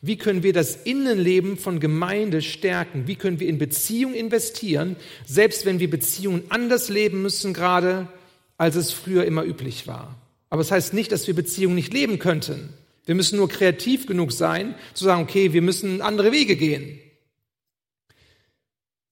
Wie 0.00 0.16
können 0.16 0.42
wir 0.42 0.52
das 0.52 0.76
Innenleben 0.76 1.56
von 1.56 1.80
Gemeinde 1.80 2.42
stärken? 2.42 3.06
Wie 3.06 3.16
können 3.16 3.40
wir 3.40 3.48
in 3.48 3.58
Beziehung 3.58 4.14
investieren, 4.14 4.96
selbst 5.26 5.66
wenn 5.66 5.80
wir 5.80 5.90
Beziehungen 5.90 6.44
anders 6.48 6.88
leben 6.88 7.22
müssen 7.22 7.54
gerade, 7.54 8.08
als 8.56 8.76
es 8.76 8.92
früher 8.92 9.24
immer 9.24 9.44
üblich 9.44 9.86
war? 9.86 10.16
Aber 10.52 10.60
es 10.60 10.68
das 10.68 10.76
heißt 10.76 10.92
nicht, 10.92 11.10
dass 11.12 11.26
wir 11.26 11.34
Beziehungen 11.34 11.76
nicht 11.76 11.94
leben 11.94 12.18
könnten. 12.18 12.74
Wir 13.06 13.14
müssen 13.14 13.38
nur 13.38 13.48
kreativ 13.48 14.06
genug 14.06 14.32
sein, 14.32 14.74
zu 14.92 15.02
sagen, 15.02 15.22
okay, 15.22 15.54
wir 15.54 15.62
müssen 15.62 16.02
andere 16.02 16.30
Wege 16.30 16.56
gehen. 16.56 17.00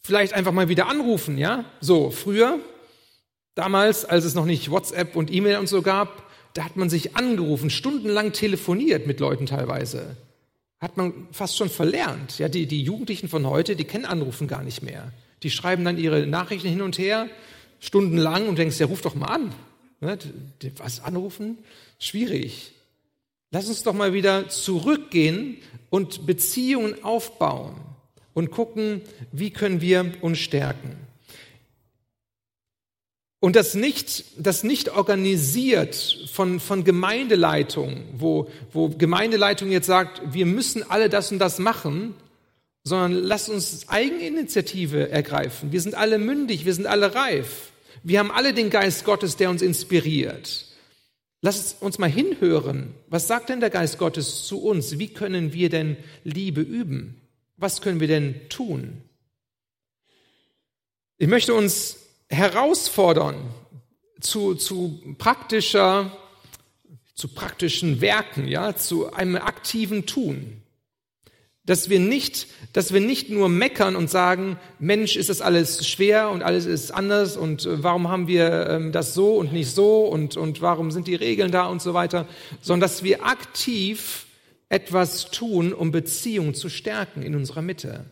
Vielleicht 0.03 0.35
einfach 0.35 0.53
mal 0.53 0.69
wieder 0.69 0.87
anrufen, 0.87 1.39
ja? 1.39 1.65
So, 1.81 2.11
früher, 2.11 2.59
damals, 3.55 4.05
als 4.05 4.27
es 4.27 4.35
noch 4.35 4.45
nicht 4.45 4.71
WhatsApp 4.71 5.17
und 5.17 5.33
E-Mail 5.33 5.57
und 5.57 5.67
so 5.67 5.81
gab, 5.81 6.31
da 6.53 6.63
hat 6.63 6.77
man 6.77 6.91
sich 6.91 7.17
angerufen, 7.17 7.71
stundenlang 7.71 8.35
telefoniert 8.35 9.07
mit 9.07 9.19
Leuten 9.19 9.47
teilweise. 9.47 10.19
Hat 10.79 10.99
man 10.99 11.27
fast 11.33 11.57
schon 11.57 11.71
verlernt. 11.71 12.39
Ja, 12.39 12.51
die, 12.51 12.67
die 12.67 12.83
Jugendlichen 12.83 13.31
von 13.31 13.47
heute, 13.47 13.77
die 13.77 13.85
kennen 13.85 14.05
Anrufen 14.05 14.47
gar 14.47 14.63
nicht 14.63 14.83
mehr. 14.83 15.11
Die 15.43 15.51
schreiben 15.51 15.87
dann 15.87 15.97
ihre 15.97 16.27
Nachrichten 16.27 16.69
hin 16.69 16.83
und 16.83 16.99
her, 16.99 17.31
stundenlang 17.79 18.47
und 18.47 18.59
denkst, 18.59 18.79
ja, 18.79 18.85
ruf 18.85 19.01
doch 19.01 19.15
mal 19.15 19.29
an. 19.29 19.55
Ne, 20.01 20.19
was 20.77 21.01
anrufen? 21.01 21.59
Schwierig. 21.99 22.73
Lass 23.51 23.69
uns 23.69 23.83
doch 23.83 23.93
mal 23.93 24.13
wieder 24.13 24.49
zurückgehen 24.49 25.59
und 25.91 26.27
Beziehungen 26.27 27.05
aufbauen 27.05 27.75
und 28.33 28.51
gucken, 28.51 29.03
wie 29.33 29.51
können 29.51 29.81
wir 29.81 30.13
uns 30.23 30.39
stärken. 30.39 30.97
Und 33.41 33.57
das 33.57 33.75
nicht, 33.75 34.25
das 34.39 34.65
nicht 34.65 34.91
organisiert 34.91 36.29
von, 36.31 36.61
von 36.61 36.85
Gemeindeleitung, 36.85 38.05
wo, 38.13 38.51
wo 38.73 38.91
Gemeindeleitung 38.91 39.71
jetzt 39.71 39.87
sagt, 39.87 40.21
wir 40.33 40.45
müssen 40.47 40.89
alle 40.89 41.09
das 41.09 41.33
und 41.33 41.39
das 41.39 41.59
machen, 41.59 42.15
sondern 42.85 43.15
lasst 43.15 43.49
uns 43.49 43.89
Eigeninitiative 43.89 45.11
ergreifen. 45.11 45.73
Wir 45.73 45.81
sind 45.81 45.95
alle 45.95 46.19
mündig, 46.19 46.67
wir 46.67 46.75
sind 46.75 46.87
alle 46.87 47.15
reif. 47.15 47.70
Wir 48.03 48.19
haben 48.19 48.31
alle 48.31 48.55
den 48.55 48.71
Geist 48.71 49.05
Gottes, 49.05 49.37
der 49.37 49.51
uns 49.51 49.63
inspiriert. 49.63 50.67
Lass 51.43 51.77
uns 51.81 51.99
mal 51.99 52.11
hinhören. 52.11 52.95
Was 53.09 53.27
sagt 53.27 53.49
denn 53.49 53.61
der 53.61 53.71
Geist 53.71 53.99
Gottes 53.99 54.45
zu 54.47 54.63
uns? 54.63 54.99
Wie 54.99 55.09
können 55.09 55.53
wir 55.53 55.71
denn 55.71 55.97
Liebe 56.25 56.61
üben? 56.61 57.21
Was 57.57 57.81
können 57.81 58.01
wir 58.01 58.09
denn 58.09 58.49
tun? 58.49 59.03
Ich 61.17 61.29
möchte 61.29 61.55
uns 61.55 61.97
herausfordern 62.29 63.37
zu, 64.21 64.55
zu 64.55 65.01
praktischer, 65.19 66.17
zu 67.15 67.29
praktischen 67.29 68.01
Werken, 68.01 68.47
ja, 68.47 68.77
zu 68.77 69.13
einem 69.13 69.37
aktiven 69.37 70.07
Tun. 70.07 70.63
Dass 71.71 71.89
wir 71.89 72.01
nicht, 72.01 72.49
dass 72.73 72.93
wir 72.93 73.01
nicht 73.01 73.31
nur 73.31 73.49
meckern 73.49 73.95
und 73.95 74.11
sagen, 74.11 74.59
Mensch, 74.81 75.15
ist 75.15 75.29
das 75.29 75.41
alles 75.41 75.87
schwer 75.87 76.31
und 76.31 76.43
alles 76.43 76.67
ist 76.67 76.91
anders 76.91 77.37
und 77.37 77.65
äh, 77.65 77.81
warum 77.85 78.09
haben 78.09 78.27
wir 78.27 78.69
ähm, 78.69 78.91
das 78.91 79.15
so 79.15 79.37
und 79.37 79.53
nicht 79.53 79.73
so 79.73 80.01
und, 80.05 80.37
und 80.37 80.63
warum 80.63 80.91
sind 80.91 81.07
die 81.07 81.15
Regeln 81.15 81.53
da 81.53 81.67
und 81.67 81.81
so 81.81 81.95
weiter, 81.95 82.27
sondern 82.61 82.81
dass 82.81 83.05
wir 83.05 83.25
aktiv 83.25 84.27
etwas 84.69 85.31
tun, 85.31 85.73
um 85.73 85.93
Beziehungen 85.93 86.55
zu 86.55 86.69
stärken 86.69 87.23
in 87.23 87.37
unserer 87.37 87.63
Mitte. 87.63 88.05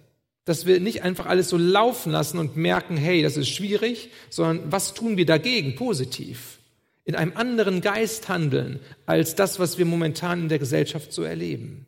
Dass 0.44 0.64
wir 0.64 0.78
nicht 0.78 1.02
einfach 1.02 1.26
alles 1.26 1.48
so 1.48 1.56
laufen 1.56 2.12
lassen 2.12 2.38
und 2.38 2.56
merken, 2.56 2.96
hey, 2.96 3.22
das 3.22 3.36
ist 3.36 3.48
schwierig, 3.48 4.10
sondern 4.30 4.70
was 4.70 4.94
tun 4.94 5.16
wir 5.16 5.26
dagegen 5.26 5.74
positiv? 5.74 6.58
In 7.04 7.16
einem 7.16 7.32
anderen 7.34 7.80
Geist 7.80 8.28
handeln 8.28 8.78
als 9.04 9.34
das, 9.34 9.58
was 9.58 9.78
wir 9.78 9.84
momentan 9.84 10.42
in 10.42 10.48
der 10.48 10.60
Gesellschaft 10.60 11.12
so 11.12 11.24
erleben. 11.24 11.87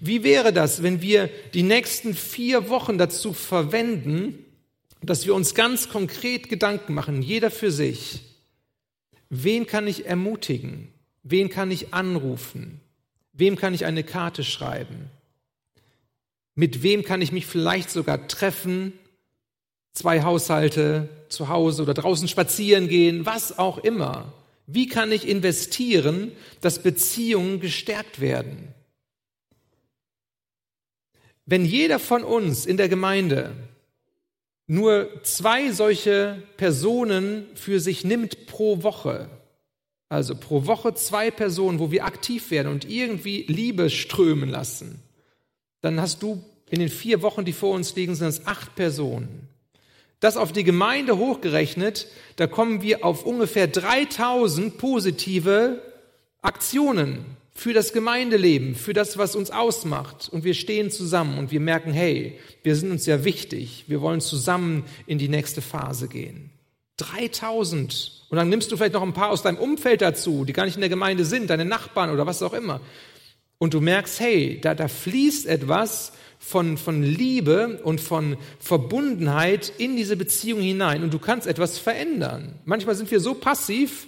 Wie 0.00 0.24
wäre 0.24 0.52
das, 0.52 0.82
wenn 0.82 1.02
wir 1.02 1.28
die 1.54 1.62
nächsten 1.62 2.14
vier 2.14 2.68
Wochen 2.68 2.98
dazu 2.98 3.32
verwenden, 3.32 4.44
dass 5.02 5.26
wir 5.26 5.34
uns 5.34 5.54
ganz 5.54 5.88
konkret 5.88 6.48
Gedanken 6.48 6.94
machen, 6.94 7.22
jeder 7.22 7.50
für 7.50 7.70
sich. 7.70 8.20
Wen 9.28 9.66
kann 9.66 9.86
ich 9.86 10.06
ermutigen? 10.06 10.88
Wen 11.22 11.48
kann 11.48 11.70
ich 11.70 11.92
anrufen? 11.92 12.80
Wem 13.32 13.56
kann 13.56 13.74
ich 13.74 13.84
eine 13.84 14.04
Karte 14.04 14.44
schreiben? 14.44 15.10
Mit 16.54 16.82
wem 16.82 17.02
kann 17.02 17.22
ich 17.22 17.32
mich 17.32 17.46
vielleicht 17.46 17.90
sogar 17.90 18.28
treffen? 18.28 18.92
Zwei 19.92 20.22
Haushalte 20.22 21.08
zu 21.28 21.48
Hause 21.48 21.82
oder 21.82 21.94
draußen 21.94 22.28
spazieren 22.28 22.88
gehen, 22.88 23.26
was 23.26 23.58
auch 23.58 23.78
immer. 23.78 24.32
Wie 24.66 24.86
kann 24.86 25.10
ich 25.12 25.26
investieren, 25.26 26.32
dass 26.60 26.82
Beziehungen 26.82 27.60
gestärkt 27.60 28.20
werden? 28.20 28.68
Wenn 31.46 31.64
jeder 31.64 31.98
von 31.98 32.24
uns 32.24 32.66
in 32.66 32.76
der 32.76 32.88
Gemeinde 32.88 33.52
nur 34.66 35.10
zwei 35.22 35.72
solche 35.72 36.42
Personen 36.56 37.46
für 37.54 37.80
sich 37.80 38.04
nimmt 38.04 38.46
pro 38.46 38.82
Woche, 38.82 39.28
also 40.08 40.34
pro 40.36 40.66
Woche 40.66 40.94
zwei 40.94 41.30
Personen, 41.30 41.78
wo 41.78 41.90
wir 41.90 42.04
aktiv 42.04 42.50
werden 42.50 42.70
und 42.70 42.88
irgendwie 42.88 43.44
Liebe 43.48 43.90
strömen 43.90 44.48
lassen. 44.48 45.00
Dann 45.80 46.00
hast 46.00 46.22
du 46.22 46.44
in 46.70 46.80
den 46.80 46.88
vier 46.88 47.22
Wochen, 47.22 47.44
die 47.44 47.52
vor 47.52 47.74
uns 47.74 47.94
liegen, 47.96 48.14
sind 48.14 48.28
es 48.28 48.46
acht 48.46 48.74
Personen. 48.76 49.48
Das 50.20 50.36
auf 50.36 50.52
die 50.52 50.64
Gemeinde 50.64 51.18
hochgerechnet, 51.18 52.06
da 52.36 52.46
kommen 52.46 52.80
wir 52.80 53.04
auf 53.04 53.26
ungefähr 53.26 53.66
3000 53.66 54.78
positive 54.78 55.82
Aktionen 56.40 57.24
für 57.54 57.72
das 57.72 57.92
Gemeindeleben, 57.92 58.74
für 58.74 58.92
das, 58.92 59.18
was 59.18 59.36
uns 59.36 59.50
ausmacht. 59.50 60.28
Und 60.30 60.44
wir 60.44 60.54
stehen 60.54 60.90
zusammen 60.90 61.38
und 61.38 61.50
wir 61.50 61.60
merken, 61.60 61.92
hey, 61.92 62.38
wir 62.62 62.76
sind 62.76 62.90
uns 62.90 63.06
ja 63.06 63.24
wichtig. 63.24 63.84
Wir 63.88 64.00
wollen 64.00 64.20
zusammen 64.20 64.84
in 65.06 65.18
die 65.18 65.28
nächste 65.28 65.60
Phase 65.60 66.08
gehen. 66.08 66.50
3000 66.96 68.22
und 68.32 68.36
dann 68.36 68.48
nimmst 68.48 68.72
du 68.72 68.76
vielleicht 68.78 68.94
noch 68.94 69.02
ein 69.02 69.12
paar 69.12 69.28
aus 69.28 69.42
deinem 69.42 69.58
Umfeld 69.58 70.00
dazu, 70.00 70.46
die 70.46 70.54
gar 70.54 70.64
nicht 70.64 70.76
in 70.76 70.80
der 70.80 70.88
Gemeinde 70.88 71.26
sind, 71.26 71.50
deine 71.50 71.66
Nachbarn 71.66 72.10
oder 72.10 72.26
was 72.26 72.42
auch 72.42 72.54
immer. 72.54 72.80
Und 73.58 73.74
du 73.74 73.80
merkst, 73.82 74.20
hey, 74.20 74.58
da, 74.60 74.74
da 74.74 74.88
fließt 74.88 75.46
etwas 75.46 76.12
von, 76.38 76.78
von 76.78 77.02
Liebe 77.02 77.80
und 77.84 78.00
von 78.00 78.38
Verbundenheit 78.58 79.70
in 79.76 79.96
diese 79.96 80.16
Beziehung 80.16 80.60
hinein 80.60 81.02
und 81.02 81.12
du 81.12 81.18
kannst 81.18 81.46
etwas 81.46 81.78
verändern. 81.78 82.54
Manchmal 82.64 82.94
sind 82.94 83.10
wir 83.10 83.20
so 83.20 83.34
passiv, 83.34 84.06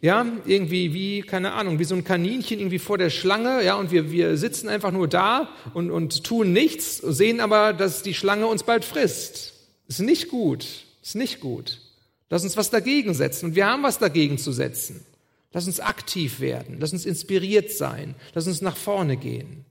ja, 0.00 0.26
irgendwie 0.44 0.92
wie, 0.92 1.22
keine 1.22 1.52
Ahnung, 1.52 1.78
wie 1.78 1.84
so 1.84 1.94
ein 1.94 2.04
Kaninchen 2.04 2.58
irgendwie 2.58 2.78
vor 2.78 2.98
der 2.98 3.10
Schlange, 3.10 3.64
ja, 3.64 3.76
und 3.76 3.90
wir, 3.90 4.10
wir 4.10 4.36
sitzen 4.36 4.68
einfach 4.68 4.90
nur 4.90 5.08
da 5.08 5.48
und, 5.72 5.90
und 5.90 6.24
tun 6.24 6.52
nichts, 6.52 6.98
sehen 6.98 7.40
aber, 7.40 7.72
dass 7.72 8.02
die 8.02 8.14
Schlange 8.14 8.46
uns 8.46 8.64
bald 8.64 8.84
frisst. 8.84 9.54
Ist 9.88 10.00
nicht 10.00 10.28
gut, 10.28 10.66
ist 11.02 11.14
nicht 11.14 11.40
gut. 11.40 11.80
Lass 12.30 12.44
uns 12.44 12.56
was 12.56 12.70
dagegen 12.70 13.14
setzen. 13.14 13.46
Und 13.46 13.54
wir 13.54 13.66
haben 13.66 13.82
was 13.82 13.98
dagegen 13.98 14.38
zu 14.38 14.52
setzen. 14.52 15.04
Lass 15.52 15.66
uns 15.66 15.78
aktiv 15.78 16.40
werden. 16.40 16.78
Lass 16.80 16.92
uns 16.92 17.06
inspiriert 17.06 17.70
sein. 17.70 18.16
Lass 18.34 18.46
uns 18.46 18.60
nach 18.60 18.76
vorne 18.76 19.16
gehen. 19.16 19.64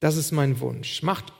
Das 0.00 0.16
ist 0.16 0.32
mein 0.32 0.58
Wunsch. 0.60 1.02
Macht, 1.02 1.32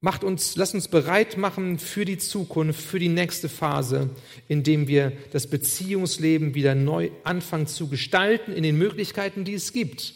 macht 0.00 0.24
uns, 0.24 0.56
lass 0.56 0.74
uns 0.74 0.88
bereit 0.88 1.36
machen 1.36 1.78
für 1.78 2.04
die 2.04 2.18
Zukunft, 2.18 2.80
für 2.80 2.98
die 2.98 3.08
nächste 3.08 3.48
Phase, 3.48 4.10
in 4.48 4.62
dem 4.62 4.88
wir 4.88 5.12
das 5.32 5.46
Beziehungsleben 5.46 6.54
wieder 6.54 6.74
neu 6.74 7.10
anfangen 7.24 7.66
zu 7.66 7.88
gestalten 7.88 8.52
in 8.52 8.62
den 8.62 8.78
Möglichkeiten, 8.78 9.44
die 9.44 9.54
es 9.54 9.72
gibt. 9.72 10.14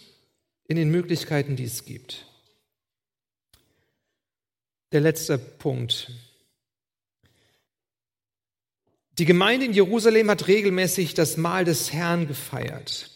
In 0.66 0.76
den 0.76 0.90
Möglichkeiten, 0.90 1.56
die 1.56 1.64
es 1.64 1.84
gibt. 1.84 2.26
Der 4.92 5.02
letzte 5.02 5.36
Punkt. 5.36 6.10
Die 9.18 9.26
Gemeinde 9.26 9.66
in 9.66 9.74
Jerusalem 9.74 10.30
hat 10.30 10.48
regelmäßig 10.48 11.12
das 11.12 11.36
Mahl 11.36 11.66
des 11.66 11.92
Herrn 11.92 12.26
gefeiert. 12.26 13.13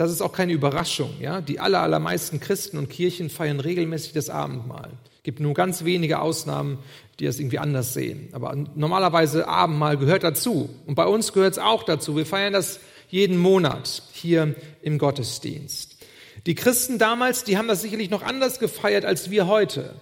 Das 0.00 0.10
ist 0.10 0.22
auch 0.22 0.32
keine 0.32 0.54
Überraschung. 0.54 1.10
Ja? 1.20 1.42
Die 1.42 1.60
aller, 1.60 1.82
allermeisten 1.82 2.40
Christen 2.40 2.78
und 2.78 2.88
Kirchen 2.88 3.28
feiern 3.28 3.60
regelmäßig 3.60 4.14
das 4.14 4.30
Abendmahl. 4.30 4.92
Es 5.18 5.24
gibt 5.24 5.40
nur 5.40 5.52
ganz 5.52 5.84
wenige 5.84 6.22
Ausnahmen, 6.22 6.78
die 7.18 7.26
das 7.26 7.38
irgendwie 7.38 7.58
anders 7.58 7.92
sehen. 7.92 8.30
Aber 8.32 8.56
normalerweise 8.74 9.46
Abendmahl 9.46 9.98
gehört 9.98 10.24
dazu. 10.24 10.70
Und 10.86 10.94
bei 10.94 11.04
uns 11.04 11.34
gehört 11.34 11.52
es 11.52 11.58
auch 11.58 11.82
dazu. 11.82 12.16
Wir 12.16 12.24
feiern 12.24 12.54
das 12.54 12.80
jeden 13.10 13.36
Monat 13.36 14.02
hier 14.12 14.54
im 14.80 14.96
Gottesdienst. 14.96 15.98
Die 16.46 16.54
Christen 16.54 16.98
damals, 16.98 17.44
die 17.44 17.58
haben 17.58 17.68
das 17.68 17.82
sicherlich 17.82 18.08
noch 18.08 18.22
anders 18.22 18.58
gefeiert 18.58 19.04
als 19.04 19.30
wir 19.30 19.48
heute. 19.48 19.96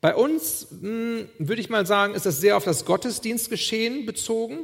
Bei 0.00 0.14
uns 0.14 0.68
hm, 0.80 1.26
würde 1.40 1.60
ich 1.60 1.70
mal 1.70 1.86
sagen, 1.86 2.14
ist 2.14 2.24
das 2.24 2.40
sehr 2.40 2.56
auf 2.56 2.62
das 2.62 2.84
Gottesdienstgeschehen 2.84 4.06
bezogen 4.06 4.58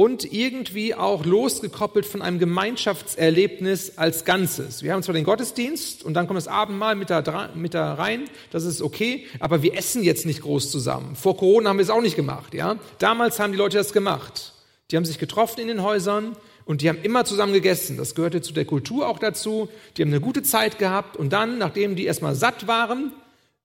und 0.00 0.32
irgendwie 0.32 0.94
auch 0.94 1.26
losgekoppelt 1.26 2.06
von 2.06 2.22
einem 2.22 2.38
Gemeinschaftserlebnis 2.38 3.98
als 3.98 4.24
Ganzes. 4.24 4.82
Wir 4.82 4.94
haben 4.94 5.02
zwar 5.02 5.12
den 5.12 5.24
Gottesdienst 5.24 6.04
und 6.04 6.14
dann 6.14 6.26
kommt 6.26 6.38
das 6.38 6.48
Abendmahl 6.48 6.96
mit 6.96 7.10
da, 7.10 7.50
mit 7.54 7.74
da 7.74 7.92
rein, 7.92 8.24
das 8.50 8.64
ist 8.64 8.80
okay, 8.80 9.26
aber 9.40 9.62
wir 9.62 9.76
essen 9.76 10.02
jetzt 10.02 10.24
nicht 10.24 10.40
groß 10.40 10.70
zusammen. 10.70 11.16
Vor 11.16 11.36
Corona 11.36 11.68
haben 11.68 11.76
wir 11.76 11.82
es 11.82 11.90
auch 11.90 12.00
nicht 12.00 12.16
gemacht, 12.16 12.54
ja. 12.54 12.78
Damals 12.98 13.38
haben 13.38 13.52
die 13.52 13.58
Leute 13.58 13.76
das 13.76 13.92
gemacht. 13.92 14.54
Die 14.90 14.96
haben 14.96 15.04
sich 15.04 15.18
getroffen 15.18 15.60
in 15.60 15.68
den 15.68 15.82
Häusern 15.82 16.34
und 16.64 16.80
die 16.80 16.88
haben 16.88 17.02
immer 17.02 17.26
zusammen 17.26 17.52
gegessen. 17.52 17.98
Das 17.98 18.14
gehörte 18.14 18.40
zu 18.40 18.54
der 18.54 18.64
Kultur 18.64 19.06
auch 19.06 19.18
dazu. 19.18 19.68
Die 19.98 20.02
haben 20.02 20.08
eine 20.08 20.22
gute 20.22 20.42
Zeit 20.42 20.78
gehabt 20.78 21.18
und 21.18 21.30
dann, 21.30 21.58
nachdem 21.58 21.94
die 21.94 22.06
erstmal 22.06 22.34
satt 22.34 22.66
waren, 22.66 23.12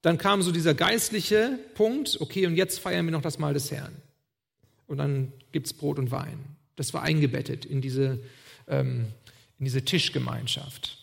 dann 0.01 0.17
kam 0.17 0.41
so 0.41 0.51
dieser 0.51 0.73
geistliche 0.73 1.59
Punkt, 1.75 2.17
okay, 2.19 2.45
und 2.45 2.57
jetzt 2.57 2.81
feiern 2.81 3.05
wir 3.05 3.13
noch 3.13 3.21
das 3.21 3.39
Mahl 3.39 3.53
des 3.53 3.71
Herrn. 3.71 3.95
Und 4.85 4.97
dann 4.97 5.31
gibt 5.55 5.67
es 5.67 5.73
Brot 5.73 5.99
und 5.99 6.11
Wein. 6.11 6.37
Das 6.75 6.93
war 6.93 7.01
eingebettet 7.01 7.63
in 7.63 7.79
diese, 7.79 8.19
ähm, 8.67 9.05
in 9.57 9.63
diese 9.63 9.85
Tischgemeinschaft. 9.85 10.97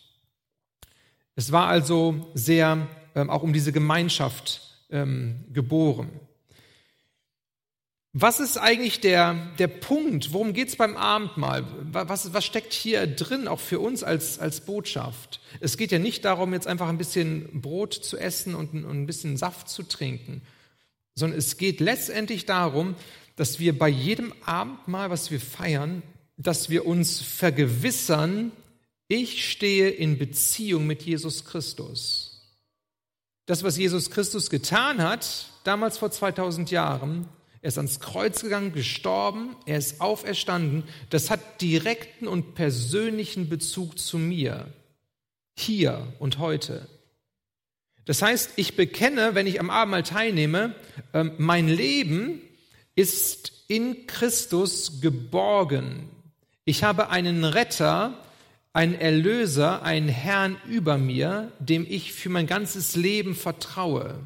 Es 1.35 1.51
war 1.51 1.69
also 1.69 2.29
sehr 2.35 2.87
ähm, 3.15 3.31
auch 3.31 3.41
um 3.41 3.51
diese 3.51 3.71
Gemeinschaft 3.71 4.61
ähm, 4.91 5.43
geboren. 5.51 6.11
Was 8.15 8.39
ist 8.39 8.57
eigentlich 8.57 9.01
der, 9.01 9.33
der 9.57 9.69
Punkt? 9.69 10.33
Worum 10.33 10.53
geht 10.53 10.67
es 10.67 10.75
beim 10.75 10.97
Abendmahl? 10.97 11.65
Was, 11.91 12.31
was 12.31 12.45
steckt 12.45 12.73
hier 12.73 13.07
drin, 13.07 13.47
auch 13.47 13.59
für 13.59 13.79
uns 13.79 14.03
als, 14.03 14.37
als 14.37 14.61
Botschaft? 14.61 15.39
Es 15.61 15.77
geht 15.77 15.91
ja 15.91 15.97
nicht 15.97 16.25
darum, 16.25 16.53
jetzt 16.53 16.67
einfach 16.67 16.89
ein 16.89 16.99
bisschen 16.99 17.59
Brot 17.59 17.95
zu 17.95 18.19
essen 18.19 18.53
und 18.53 18.75
und 18.75 18.85
ein 18.85 19.07
bisschen 19.07 19.35
Saft 19.35 19.67
zu 19.67 19.81
trinken, 19.81 20.43
sondern 21.15 21.39
es 21.39 21.57
geht 21.57 21.79
letztendlich 21.79 22.45
darum, 22.45 22.93
dass 23.35 23.59
wir 23.59 23.77
bei 23.77 23.89
jedem 23.89 24.33
Abendmahl, 24.45 25.09
was 25.09 25.31
wir 25.31 25.39
feiern, 25.39 26.03
dass 26.37 26.69
wir 26.69 26.85
uns 26.85 27.21
vergewissern, 27.21 28.51
ich 29.07 29.49
stehe 29.49 29.89
in 29.89 30.17
Beziehung 30.17 30.87
mit 30.87 31.03
Jesus 31.03 31.45
Christus. 31.45 32.33
Das, 33.45 33.63
was 33.63 33.77
Jesus 33.77 34.09
Christus 34.09 34.49
getan 34.49 35.01
hat, 35.01 35.49
damals 35.63 35.97
vor 35.97 36.11
2000 36.11 36.71
Jahren, 36.71 37.27
er 37.61 37.69
ist 37.69 37.77
ans 37.77 37.99
Kreuz 37.99 38.41
gegangen, 38.41 38.73
gestorben, 38.73 39.55
er 39.65 39.77
ist 39.77 40.01
auferstanden. 40.01 40.83
Das 41.09 41.29
hat 41.29 41.61
direkten 41.61 42.27
und 42.27 42.55
persönlichen 42.55 43.49
Bezug 43.49 43.99
zu 43.99 44.17
mir, 44.17 44.67
hier 45.55 46.13
und 46.19 46.39
heute. 46.39 46.87
Das 48.05 48.21
heißt, 48.21 48.53
ich 48.57 48.75
bekenne, 48.75 49.33
wenn 49.33 49.47
ich 49.47 49.61
am 49.61 49.69
Abendmahl 49.69 50.03
teilnehme, 50.03 50.75
ähm, 51.13 51.31
mein 51.37 51.69
Leben 51.69 52.41
ist 52.95 53.51
in 53.67 54.07
Christus 54.07 55.01
geborgen. 55.01 56.09
Ich 56.65 56.83
habe 56.83 57.09
einen 57.09 57.43
Retter, 57.43 58.17
einen 58.73 58.95
Erlöser, 58.95 59.83
einen 59.83 60.09
Herrn 60.09 60.57
über 60.67 60.97
mir, 60.97 61.51
dem 61.59 61.85
ich 61.89 62.13
für 62.13 62.29
mein 62.29 62.47
ganzes 62.47 62.95
Leben 62.95 63.35
vertraue. 63.35 64.19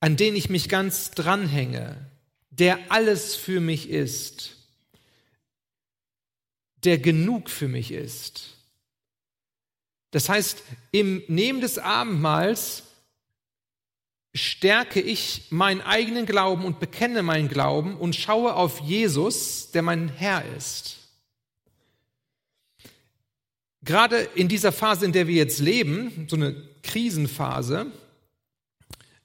an 0.00 0.16
den 0.16 0.34
ich 0.34 0.48
mich 0.48 0.68
ganz 0.68 1.10
dranhänge, 1.10 2.10
der 2.50 2.90
alles 2.90 3.36
für 3.36 3.60
mich 3.60 3.90
ist, 3.90 4.56
der 6.84 6.98
genug 6.98 7.50
für 7.50 7.68
mich 7.68 7.92
ist. 7.92 8.56
Das 10.10 10.28
heißt, 10.28 10.62
im 10.90 11.22
Nehmen 11.28 11.60
des 11.60 11.78
Abendmahls 11.78 12.84
stärke 14.34 15.00
ich 15.00 15.46
meinen 15.50 15.80
eigenen 15.80 16.26
Glauben 16.26 16.64
und 16.64 16.78
bekenne 16.78 17.22
meinen 17.22 17.48
Glauben 17.48 17.96
und 17.96 18.14
schaue 18.14 18.54
auf 18.54 18.80
Jesus, 18.80 19.70
der 19.72 19.82
mein 19.82 20.08
Herr 20.08 20.44
ist. 20.56 20.98
Gerade 23.82 24.18
in 24.34 24.48
dieser 24.48 24.72
Phase, 24.72 25.06
in 25.06 25.12
der 25.12 25.26
wir 25.26 25.34
jetzt 25.34 25.58
leben, 25.58 26.26
so 26.28 26.36
eine 26.36 26.54
Krisenphase, 26.82 27.86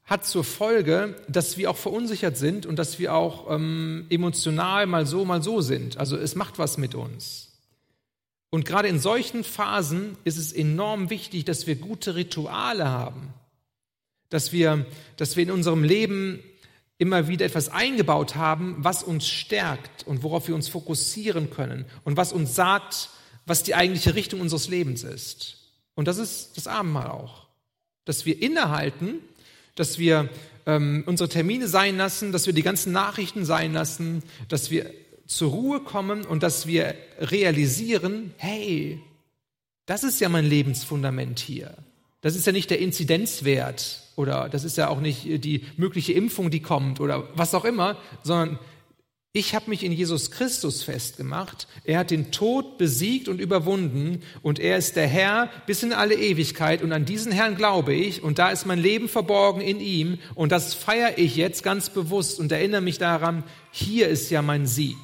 hat 0.05 0.25
zur 0.25 0.43
Folge, 0.43 1.15
dass 1.27 1.57
wir 1.57 1.69
auch 1.69 1.77
verunsichert 1.77 2.37
sind 2.37 2.65
und 2.65 2.77
dass 2.77 2.99
wir 2.99 3.13
auch 3.13 3.51
ähm, 3.51 4.05
emotional 4.09 4.85
mal 4.85 5.05
so, 5.05 5.25
mal 5.25 5.41
so 5.41 5.61
sind. 5.61 5.97
Also 5.97 6.15
es 6.15 6.35
macht 6.35 6.59
was 6.59 6.77
mit 6.77 6.95
uns. 6.95 7.53
Und 8.51 8.65
gerade 8.65 8.87
in 8.87 8.99
solchen 8.99 9.43
Phasen 9.43 10.15
ist 10.23 10.37
es 10.37 10.53
enorm 10.53 11.09
wichtig, 11.09 11.43
dass 11.43 11.67
wir 11.67 11.75
gute 11.75 12.15
Rituale 12.15 12.87
haben, 12.87 13.33
dass 14.36 14.52
wir, 14.52 14.86
dass 15.15 15.38
wir 15.38 15.43
in 15.43 15.52
unserem 15.52 15.86
Leben 15.86 16.43
immer 16.98 17.30
wieder 17.30 17.45
etwas 17.45 17.69
eingebaut 17.69 18.36
haben, 18.36 18.76
was 18.80 19.02
uns 19.02 19.26
stärkt 19.28 20.06
und 20.06 20.24
worauf 20.24 20.50
wir 20.50 20.56
uns 20.56 20.67
fokussieren 20.67 21.50
können 21.50 21.86
und 22.04 22.17
was 22.17 22.34
uns 22.34 22.54
sagt, 22.54 23.10
was 23.45 23.63
die 23.63 23.76
eigentliche 23.76 24.13
Richtung 24.13 24.41
unseres 24.41 24.67
Lebens 24.67 25.04
ist. 25.04 25.71
Und 25.95 26.10
das 26.10 26.17
ist 26.17 26.58
das 26.58 26.67
Abendmahl 26.67 27.08
auch. 27.08 27.48
Dass 28.04 28.26
wir 28.26 28.41
innehalten, 28.41 29.19
dass 29.76 30.00
wir 30.00 30.30
ähm, 30.65 31.04
unsere 31.06 31.30
Termine 31.30 31.69
sein 31.69 31.95
lassen, 31.95 32.34
dass 32.34 32.45
wir 32.45 32.54
die 32.54 32.62
ganzen 32.62 32.91
Nachrichten 32.91 33.45
sein 33.45 33.71
lassen, 33.71 34.21
dass 34.50 34.69
wir 34.69 34.91
zur 35.28 35.52
Ruhe 35.52 35.80
kommen 35.80 36.26
und 36.26 36.43
dass 36.43 36.67
wir 36.67 36.93
realisieren, 37.19 38.34
hey, 38.36 39.00
das 39.86 40.04
ist 40.04 40.19
ja 40.19 40.28
mein 40.28 40.45
Lebensfundament 40.45 41.39
hier. 41.39 41.74
Das 42.19 42.36
ist 42.36 42.45
ja 42.45 42.52
nicht 42.52 42.69
der 42.69 42.80
Inzidenzwert 42.80 44.04
oder 44.15 44.49
das 44.49 44.63
ist 44.63 44.78
ja 44.78 44.88
auch 44.89 44.99
nicht 44.99 45.43
die 45.43 45.65
mögliche 45.78 46.13
Impfung, 46.13 46.49
die 46.49 46.62
kommt 46.62 46.99
oder 46.99 47.28
was 47.36 47.54
auch 47.54 47.65
immer, 47.65 47.97
sondern 48.23 48.60
ich 49.38 49.54
habe 49.54 49.69
mich 49.69 49.84
in 49.84 49.91
Jesus 49.91 50.32
Christus 50.32 50.84
festgemacht. 50.84 51.67
Er 51.84 51.99
hat 51.99 52.10
den 52.10 52.32
Tod 52.32 52.78
besiegt 52.78 53.28
und 53.28 53.41
überwunden 53.41 54.21
und 54.41 54.60
er 54.60 54.78
ist 54.78 54.95
der 54.95 55.08
Herr 55.08 55.49
bis 55.67 55.84
in 55.84 55.91
alle 55.91 56.15
Ewigkeit 56.15 56.82
und 56.82 56.93
an 56.93 57.04
diesen 57.04 57.34
Herrn 57.34 57.58
glaube 57.58 57.93
ich 57.93 58.23
und 58.23 58.39
da 58.39 58.49
ist 58.49 58.65
mein 58.65 58.80
Leben 58.80 59.10
verborgen 59.10 59.60
in 59.60 59.82
ihm 59.82 60.19
und 60.36 60.54
das 60.54 60.73
feiere 60.73 61.17
ich 61.17 61.36
jetzt 61.36 61.63
ganz 61.63 61.89
bewusst 61.89 62.39
und 62.39 62.49
erinnere 62.49 62.80
mich 62.80 62.97
daran, 62.97 63.43
hier 63.71 64.08
ist 64.08 64.30
ja 64.30 64.41
mein 64.41 64.67
Sieg. 64.67 64.95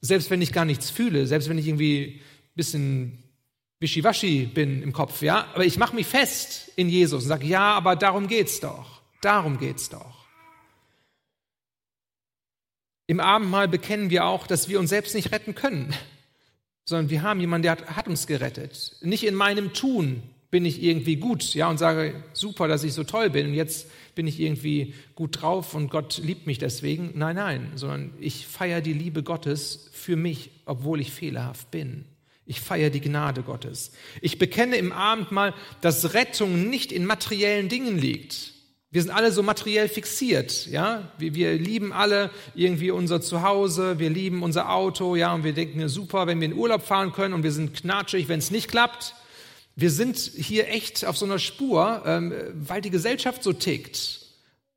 Selbst 0.00 0.30
wenn 0.30 0.40
ich 0.40 0.54
gar 0.54 0.64
nichts 0.64 0.88
fühle, 0.88 1.26
selbst 1.26 1.50
wenn 1.50 1.58
ich 1.58 1.66
irgendwie 1.66 2.22
ein 2.22 2.54
bisschen 2.54 3.27
wischiwaschi 3.80 4.46
bin 4.46 4.82
im 4.82 4.92
Kopf, 4.92 5.22
ja, 5.22 5.46
aber 5.54 5.64
ich 5.64 5.78
mache 5.78 5.94
mich 5.94 6.06
fest 6.06 6.72
in 6.76 6.88
Jesus 6.88 7.22
und 7.22 7.28
sage, 7.28 7.46
ja, 7.46 7.74
aber 7.74 7.96
darum 7.96 8.26
geht's 8.26 8.60
doch. 8.60 9.02
Darum 9.20 9.58
geht's 9.58 9.88
doch. 9.88 10.26
Im 13.06 13.20
Abendmahl 13.20 13.68
bekennen 13.68 14.10
wir 14.10 14.26
auch, 14.26 14.46
dass 14.46 14.68
wir 14.68 14.78
uns 14.78 14.90
selbst 14.90 15.14
nicht 15.14 15.32
retten 15.32 15.54
können, 15.54 15.94
sondern 16.84 17.10
wir 17.10 17.22
haben 17.22 17.40
jemanden, 17.40 17.62
der 17.62 17.72
hat, 17.72 17.96
hat, 17.96 18.08
uns 18.08 18.26
gerettet. 18.26 18.96
Nicht 19.00 19.24
in 19.24 19.34
meinem 19.34 19.72
Tun 19.72 20.22
bin 20.50 20.64
ich 20.64 20.82
irgendwie 20.82 21.16
gut, 21.16 21.54
ja, 21.54 21.70
und 21.70 21.78
sage, 21.78 22.22
super, 22.32 22.68
dass 22.68 22.84
ich 22.84 22.92
so 22.92 23.04
toll 23.04 23.30
bin 23.30 23.46
und 23.48 23.54
jetzt 23.54 23.88
bin 24.14 24.26
ich 24.26 24.40
irgendwie 24.40 24.94
gut 25.14 25.40
drauf 25.40 25.74
und 25.74 25.90
Gott 25.90 26.18
liebt 26.18 26.46
mich 26.46 26.58
deswegen. 26.58 27.12
Nein, 27.14 27.36
nein, 27.36 27.72
sondern 27.76 28.12
ich 28.20 28.46
feiere 28.46 28.80
die 28.80 28.92
Liebe 28.92 29.22
Gottes 29.22 29.88
für 29.92 30.16
mich, 30.16 30.50
obwohl 30.66 31.00
ich 31.00 31.12
fehlerhaft 31.12 31.70
bin. 31.70 32.04
Ich 32.48 32.60
feiere 32.60 32.90
die 32.90 33.00
Gnade 33.00 33.42
Gottes. 33.42 33.92
Ich 34.20 34.38
bekenne 34.38 34.76
im 34.76 34.90
Abendmahl, 34.90 35.54
dass 35.80 36.14
Rettung 36.14 36.68
nicht 36.68 36.90
in 36.90 37.04
materiellen 37.04 37.68
Dingen 37.68 37.98
liegt, 37.98 38.54
wir 38.90 39.02
sind 39.02 39.10
alle 39.10 39.32
so 39.32 39.42
materiell 39.42 39.86
fixiert, 39.86 40.66
ja. 40.66 41.12
Wir, 41.18 41.34
wir, 41.34 41.54
lieben 41.58 41.92
alle 41.92 42.30
irgendwie 42.54 42.90
unser 42.90 43.20
Zuhause, 43.20 43.98
wir 43.98 44.08
lieben 44.08 44.42
unser 44.42 44.72
Auto, 44.72 45.14
ja, 45.14 45.34
und 45.34 45.44
wir 45.44 45.52
denken, 45.52 45.86
super, 45.88 46.26
wenn 46.26 46.40
wir 46.40 46.46
in 46.46 46.54
Urlaub 46.54 46.82
fahren 46.82 47.12
können 47.12 47.34
und 47.34 47.42
wir 47.42 47.52
sind 47.52 47.74
knatschig, 47.74 48.28
wenn 48.28 48.38
es 48.38 48.50
nicht 48.50 48.68
klappt. 48.68 49.14
Wir 49.76 49.90
sind 49.90 50.16
hier 50.16 50.68
echt 50.68 51.04
auf 51.04 51.18
so 51.18 51.26
einer 51.26 51.38
Spur, 51.38 52.02
ähm, 52.06 52.32
weil 52.54 52.80
die 52.80 52.88
Gesellschaft 52.88 53.42
so 53.42 53.52
tickt. 53.52 54.20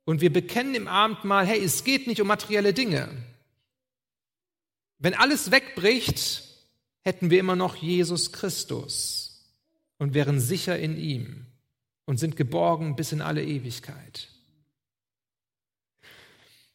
Und 0.04 0.20
wir 0.20 0.32
bekennen 0.32 0.74
im 0.74 0.88
Abendmahl, 0.88 1.46
hey, 1.46 1.64
es 1.64 1.82
geht 1.82 2.06
nicht 2.06 2.20
um 2.20 2.28
materielle 2.28 2.74
Dinge. 2.74 3.08
Wenn 4.98 5.14
alles 5.14 5.50
wegbricht, 5.50 6.51
hätten 7.02 7.30
wir 7.30 7.40
immer 7.40 7.56
noch 7.56 7.76
Jesus 7.76 8.32
Christus 8.32 9.44
und 9.98 10.14
wären 10.14 10.40
sicher 10.40 10.78
in 10.78 10.96
ihm 10.96 11.46
und 12.06 12.18
sind 12.18 12.36
geborgen 12.36 12.96
bis 12.96 13.12
in 13.12 13.20
alle 13.20 13.44
Ewigkeit. 13.44 14.28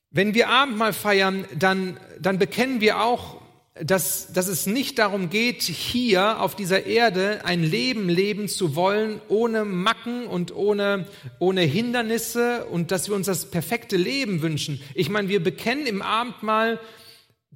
Wenn 0.10 0.34
wir 0.34 0.50
Abendmahl 0.50 0.94
feiern, 0.94 1.46
dann, 1.58 2.00
dann 2.20 2.40
bekennen 2.40 2.82
wir 2.82 3.02
auch, 3.02 3.42
dass, 3.84 4.32
dass 4.34 4.48
es 4.48 4.66
nicht 4.66 4.98
darum 4.98 5.30
geht, 5.30 5.62
hier 5.62 6.42
auf 6.42 6.56
dieser 6.56 6.86
Erde 6.86 7.42
ein 7.44 7.64
Leben 7.64 8.10
leben 8.10 8.48
zu 8.48 8.76
wollen, 8.76 9.22
ohne 9.28 9.66
Macken 9.66 10.26
und 10.26 10.56
ohne, 10.56 11.06
ohne 11.40 11.62
Hindernisse 11.62 12.66
und 12.66 12.92
dass 12.92 13.08
wir 13.08 13.16
uns 13.16 13.28
das 13.28 13.52
perfekte 13.52 13.98
Leben 13.98 14.42
wünschen. 14.42 14.82
Ich 14.96 15.10
meine, 15.10 15.28
wir 15.28 15.44
bekennen 15.44 15.86
im 15.86 16.02
Abendmahl 16.02 16.80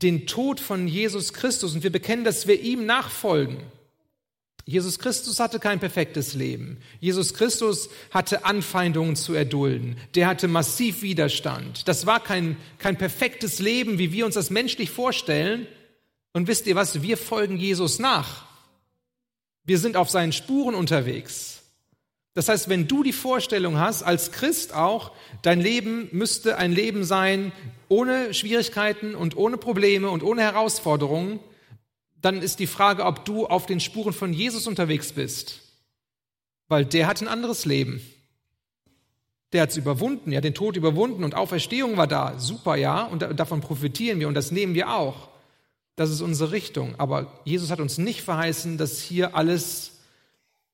den 0.01 0.27
Tod 0.27 0.59
von 0.59 0.87
Jesus 0.87 1.33
Christus 1.33 1.75
und 1.75 1.83
wir 1.83 1.91
bekennen, 1.91 2.23
dass 2.23 2.47
wir 2.47 2.59
ihm 2.59 2.85
nachfolgen. 2.85 3.57
Jesus 4.65 4.99
Christus 4.99 5.39
hatte 5.39 5.59
kein 5.59 5.79
perfektes 5.79 6.33
Leben. 6.33 6.77
Jesus 6.99 7.33
Christus 7.33 7.89
hatte 8.11 8.45
Anfeindungen 8.45 9.15
zu 9.15 9.33
erdulden. 9.33 9.97
Der 10.15 10.27
hatte 10.27 10.47
massiv 10.47 11.01
Widerstand. 11.01 11.87
Das 11.87 12.05
war 12.05 12.23
kein, 12.23 12.57
kein 12.77 12.97
perfektes 12.97 13.59
Leben, 13.59 13.97
wie 13.97 14.11
wir 14.11 14.25
uns 14.25 14.35
das 14.35 14.49
menschlich 14.49 14.89
vorstellen. 14.91 15.67
Und 16.33 16.47
wisst 16.47 16.67
ihr 16.67 16.75
was? 16.75 17.01
Wir 17.01 17.17
folgen 17.17 17.57
Jesus 17.57 17.99
nach. 17.99 18.45
Wir 19.63 19.79
sind 19.79 19.97
auf 19.97 20.09
seinen 20.09 20.31
Spuren 20.31 20.75
unterwegs. 20.75 21.60
Das 22.33 22.47
heißt, 22.47 22.69
wenn 22.69 22.87
du 22.87 23.03
die 23.03 23.13
Vorstellung 23.13 23.77
hast, 23.77 24.03
als 24.03 24.31
Christ 24.31 24.73
auch, 24.73 25.11
dein 25.41 25.59
Leben 25.59 26.07
müsste 26.11 26.57
ein 26.57 26.71
Leben 26.71 27.03
sein 27.03 27.51
ohne 27.89 28.33
Schwierigkeiten 28.33 29.15
und 29.15 29.35
ohne 29.35 29.57
Probleme 29.57 30.09
und 30.09 30.23
ohne 30.23 30.41
Herausforderungen, 30.41 31.39
dann 32.21 32.41
ist 32.41 32.59
die 32.59 32.67
Frage, 32.67 33.03
ob 33.05 33.25
du 33.25 33.47
auf 33.47 33.65
den 33.65 33.79
Spuren 33.79 34.13
von 34.13 34.31
Jesus 34.31 34.67
unterwegs 34.67 35.11
bist. 35.11 35.59
Weil 36.69 36.85
der 36.85 37.07
hat 37.07 37.21
ein 37.21 37.27
anderes 37.27 37.65
Leben. 37.65 38.01
Der 39.51 39.63
hat 39.63 39.71
es 39.71 39.77
überwunden, 39.77 40.31
ja, 40.31 40.39
den 40.39 40.53
Tod 40.53 40.77
überwunden 40.77 41.25
und 41.25 41.35
Auferstehung 41.35 41.97
war 41.97 42.07
da. 42.07 42.39
Super, 42.39 42.77
ja, 42.77 43.03
und 43.03 43.21
davon 43.37 43.59
profitieren 43.59 44.21
wir 44.21 44.29
und 44.29 44.35
das 44.35 44.51
nehmen 44.51 44.73
wir 44.75 44.93
auch. 44.93 45.27
Das 45.97 46.09
ist 46.09 46.21
unsere 46.21 46.51
Richtung. 46.51 46.95
Aber 46.97 47.41
Jesus 47.43 47.69
hat 47.69 47.81
uns 47.81 47.97
nicht 47.97 48.21
verheißen, 48.21 48.77
dass 48.77 49.01
hier 49.01 49.35
alles 49.35 49.90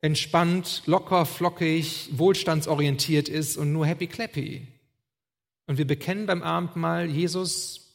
entspannt, 0.01 0.83
locker, 0.85 1.25
flockig, 1.25 2.09
wohlstandsorientiert 2.11 3.29
ist 3.29 3.57
und 3.57 3.71
nur 3.71 3.85
happy 3.85 4.07
clappy. 4.07 4.67
Und 5.65 5.77
wir 5.77 5.87
bekennen 5.87 6.25
beim 6.25 6.43
Abendmahl, 6.43 7.07
Jesus, 7.09 7.87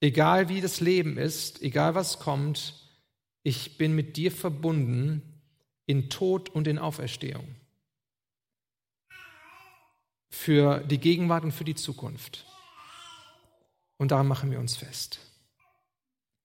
Egal 0.00 0.48
wie 0.48 0.62
das 0.62 0.80
Leben 0.80 1.18
ist, 1.18 1.60
egal 1.62 1.94
was 1.94 2.18
kommt, 2.18 2.74
ich 3.42 3.76
bin 3.76 3.94
mit 3.94 4.16
dir 4.16 4.32
verbunden 4.32 5.22
in 5.86 6.08
Tod 6.08 6.48
und 6.48 6.66
in 6.66 6.78
Auferstehung. 6.78 7.54
Für 10.30 10.78
die 10.80 10.98
Gegenwart 10.98 11.44
und 11.44 11.52
für 11.52 11.64
die 11.64 11.74
Zukunft. 11.74 12.46
Und 13.98 14.10
daran 14.12 14.26
machen 14.26 14.50
wir 14.50 14.58
uns 14.58 14.76
fest. 14.76 15.20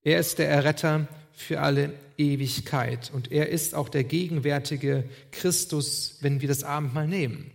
Er 0.01 0.19
ist 0.19 0.37
der 0.37 0.49
Erretter 0.49 1.07
für 1.31 1.61
alle 1.61 1.93
Ewigkeit 2.17 3.11
und 3.13 3.31
er 3.31 3.49
ist 3.49 3.75
auch 3.75 3.89
der 3.89 4.03
gegenwärtige 4.03 5.03
Christus, 5.31 6.17
wenn 6.21 6.41
wir 6.41 6.47
das 6.47 6.63
Abendmahl 6.63 7.07
nehmen. 7.07 7.51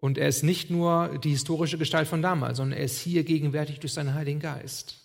Und 0.00 0.18
er 0.18 0.28
ist 0.28 0.42
nicht 0.42 0.70
nur 0.70 1.18
die 1.22 1.30
historische 1.30 1.78
Gestalt 1.78 2.06
von 2.06 2.22
damals, 2.22 2.58
sondern 2.58 2.78
er 2.78 2.84
ist 2.84 3.00
hier 3.00 3.24
gegenwärtig 3.24 3.80
durch 3.80 3.92
seinen 3.92 4.14
Heiligen 4.14 4.40
Geist. 4.40 4.96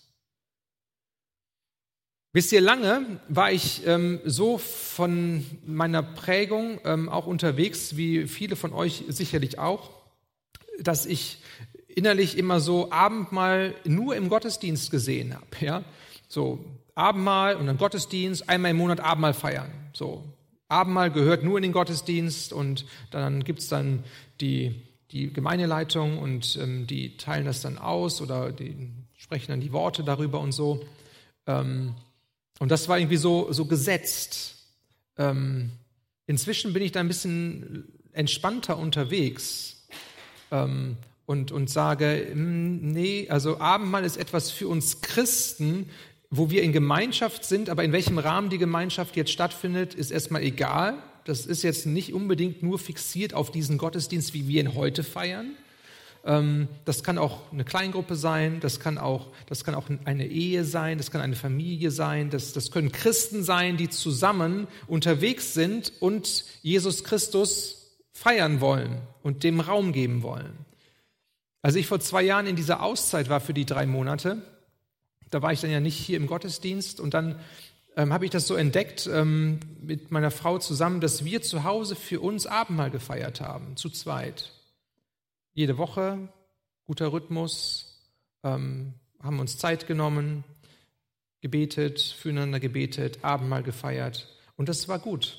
Wisst 2.34 2.52
ihr, 2.52 2.60
lange 2.62 3.20
war 3.28 3.52
ich 3.52 3.86
ähm, 3.86 4.20
so 4.24 4.56
von 4.56 5.44
meiner 5.66 6.02
Prägung 6.02 6.80
ähm, 6.84 7.08
auch 7.10 7.26
unterwegs, 7.26 7.96
wie 7.96 8.26
viele 8.26 8.56
von 8.56 8.72
euch 8.72 9.04
sicherlich 9.08 9.58
auch, 9.58 9.90
dass 10.78 11.04
ich 11.04 11.38
innerlich 11.88 12.38
immer 12.38 12.60
so 12.60 12.90
Abendmahl 12.90 13.74
nur 13.84 14.16
im 14.16 14.30
Gottesdienst 14.30 14.90
gesehen 14.90 15.34
habe. 15.34 15.46
Ja? 15.60 15.84
So 16.26 16.64
Abendmahl 16.94 17.56
und 17.56 17.66
dann 17.66 17.78
Gottesdienst, 17.78 18.48
einmal 18.48 18.72
im 18.72 18.76
Monat 18.76 19.00
Abendmahl 19.00 19.34
feiern. 19.34 19.70
So 19.92 20.24
Abendmahl 20.68 21.10
gehört 21.10 21.44
nur 21.44 21.58
in 21.58 21.62
den 21.62 21.72
Gottesdienst 21.72 22.52
und 22.52 22.86
dann 23.10 23.44
gibt's 23.44 23.68
dann 23.68 24.04
die 24.40 24.82
die 25.12 25.32
Gemeindeleitung 25.32 26.18
und 26.18 26.56
ähm, 26.60 26.86
die 26.86 27.16
teilen 27.16 27.44
das 27.44 27.60
dann 27.60 27.78
aus 27.78 28.20
oder 28.20 28.50
die 28.50 28.90
sprechen 29.16 29.52
dann 29.52 29.60
die 29.60 29.72
Worte 29.72 30.02
darüber 30.02 30.40
und 30.40 30.52
so. 30.52 30.84
Ähm, 31.46 31.94
und 32.58 32.70
das 32.70 32.88
war 32.88 32.98
irgendwie 32.98 33.18
so, 33.18 33.52
so 33.52 33.66
gesetzt. 33.66 34.56
Ähm, 35.18 35.70
inzwischen 36.26 36.72
bin 36.72 36.82
ich 36.82 36.92
da 36.92 37.00
ein 37.00 37.08
bisschen 37.08 37.84
entspannter 38.12 38.78
unterwegs 38.78 39.86
ähm, 40.50 40.96
und, 41.26 41.52
und 41.52 41.68
sage, 41.68 42.28
hm, 42.30 42.92
nee, 42.92 43.28
also 43.28 43.60
Abendmahl 43.60 44.04
ist 44.04 44.16
etwas 44.16 44.50
für 44.50 44.68
uns 44.68 45.02
Christen, 45.02 45.90
wo 46.34 46.48
wir 46.48 46.62
in 46.62 46.72
Gemeinschaft 46.72 47.44
sind, 47.44 47.68
aber 47.68 47.84
in 47.84 47.92
welchem 47.92 48.16
Rahmen 48.16 48.48
die 48.48 48.56
Gemeinschaft 48.56 49.16
jetzt 49.16 49.30
stattfindet, 49.30 49.94
ist 49.94 50.10
erstmal 50.10 50.42
egal. 50.42 50.94
Das 51.24 51.44
ist 51.44 51.62
jetzt 51.62 51.84
nicht 51.84 52.14
unbedingt 52.14 52.62
nur 52.62 52.78
fixiert 52.78 53.34
auf 53.34 53.50
diesen 53.50 53.76
Gottesdienst, 53.76 54.32
wie 54.32 54.48
wir 54.48 54.62
ihn 54.62 54.74
heute 54.74 55.04
feiern. 55.04 55.50
Ähm, 56.24 56.68
das 56.86 57.04
kann 57.04 57.18
auch 57.18 57.52
eine 57.52 57.64
Kleingruppe 57.64 58.16
sein, 58.16 58.60
das 58.60 58.80
kann 58.80 58.96
auch, 58.96 59.26
das 59.46 59.62
kann 59.62 59.74
auch 59.74 59.88
eine 60.06 60.26
Ehe 60.26 60.64
sein, 60.64 60.96
das 60.96 61.10
kann 61.10 61.20
eine 61.20 61.36
Familie 61.36 61.90
sein, 61.90 62.30
das, 62.30 62.54
das 62.54 62.70
können 62.70 62.92
Christen 62.92 63.44
sein, 63.44 63.76
die 63.76 63.90
zusammen 63.90 64.68
unterwegs 64.86 65.52
sind 65.52 65.92
und 66.00 66.46
Jesus 66.62 67.04
Christus 67.04 67.98
feiern 68.10 68.62
wollen 68.62 69.02
und 69.22 69.44
dem 69.44 69.60
Raum 69.60 69.92
geben 69.92 70.22
wollen. 70.22 70.56
Als 71.60 71.74
ich 71.74 71.86
vor 71.86 72.00
zwei 72.00 72.22
Jahren 72.22 72.46
in 72.46 72.56
dieser 72.56 72.82
Auszeit 72.82 73.28
war 73.28 73.40
für 73.40 73.52
die 73.52 73.66
drei 73.66 73.84
Monate, 73.84 74.40
da 75.32 75.42
war 75.42 75.52
ich 75.52 75.60
dann 75.60 75.70
ja 75.70 75.80
nicht 75.80 75.96
hier 75.96 76.18
im 76.18 76.26
Gottesdienst 76.26 77.00
und 77.00 77.14
dann 77.14 77.40
ähm, 77.96 78.12
habe 78.12 78.24
ich 78.24 78.30
das 78.30 78.46
so 78.46 78.54
entdeckt 78.54 79.08
ähm, 79.12 79.60
mit 79.80 80.10
meiner 80.10 80.30
Frau 80.30 80.58
zusammen, 80.58 81.00
dass 81.00 81.24
wir 81.24 81.42
zu 81.42 81.64
Hause 81.64 81.96
für 81.96 82.20
uns 82.20 82.46
Abendmahl 82.46 82.90
gefeiert 82.90 83.40
haben, 83.40 83.76
zu 83.76 83.88
zweit. 83.88 84.52
Jede 85.54 85.78
Woche, 85.78 86.28
guter 86.84 87.12
Rhythmus, 87.12 88.02
ähm, 88.44 88.94
haben 89.22 89.40
uns 89.40 89.56
Zeit 89.56 89.86
genommen, 89.86 90.44
gebetet, 91.40 92.00
füreinander 92.00 92.60
gebetet, 92.60 93.18
Abendmahl 93.22 93.62
gefeiert 93.62 94.28
und 94.56 94.68
das 94.68 94.86
war 94.86 94.98
gut. 94.98 95.38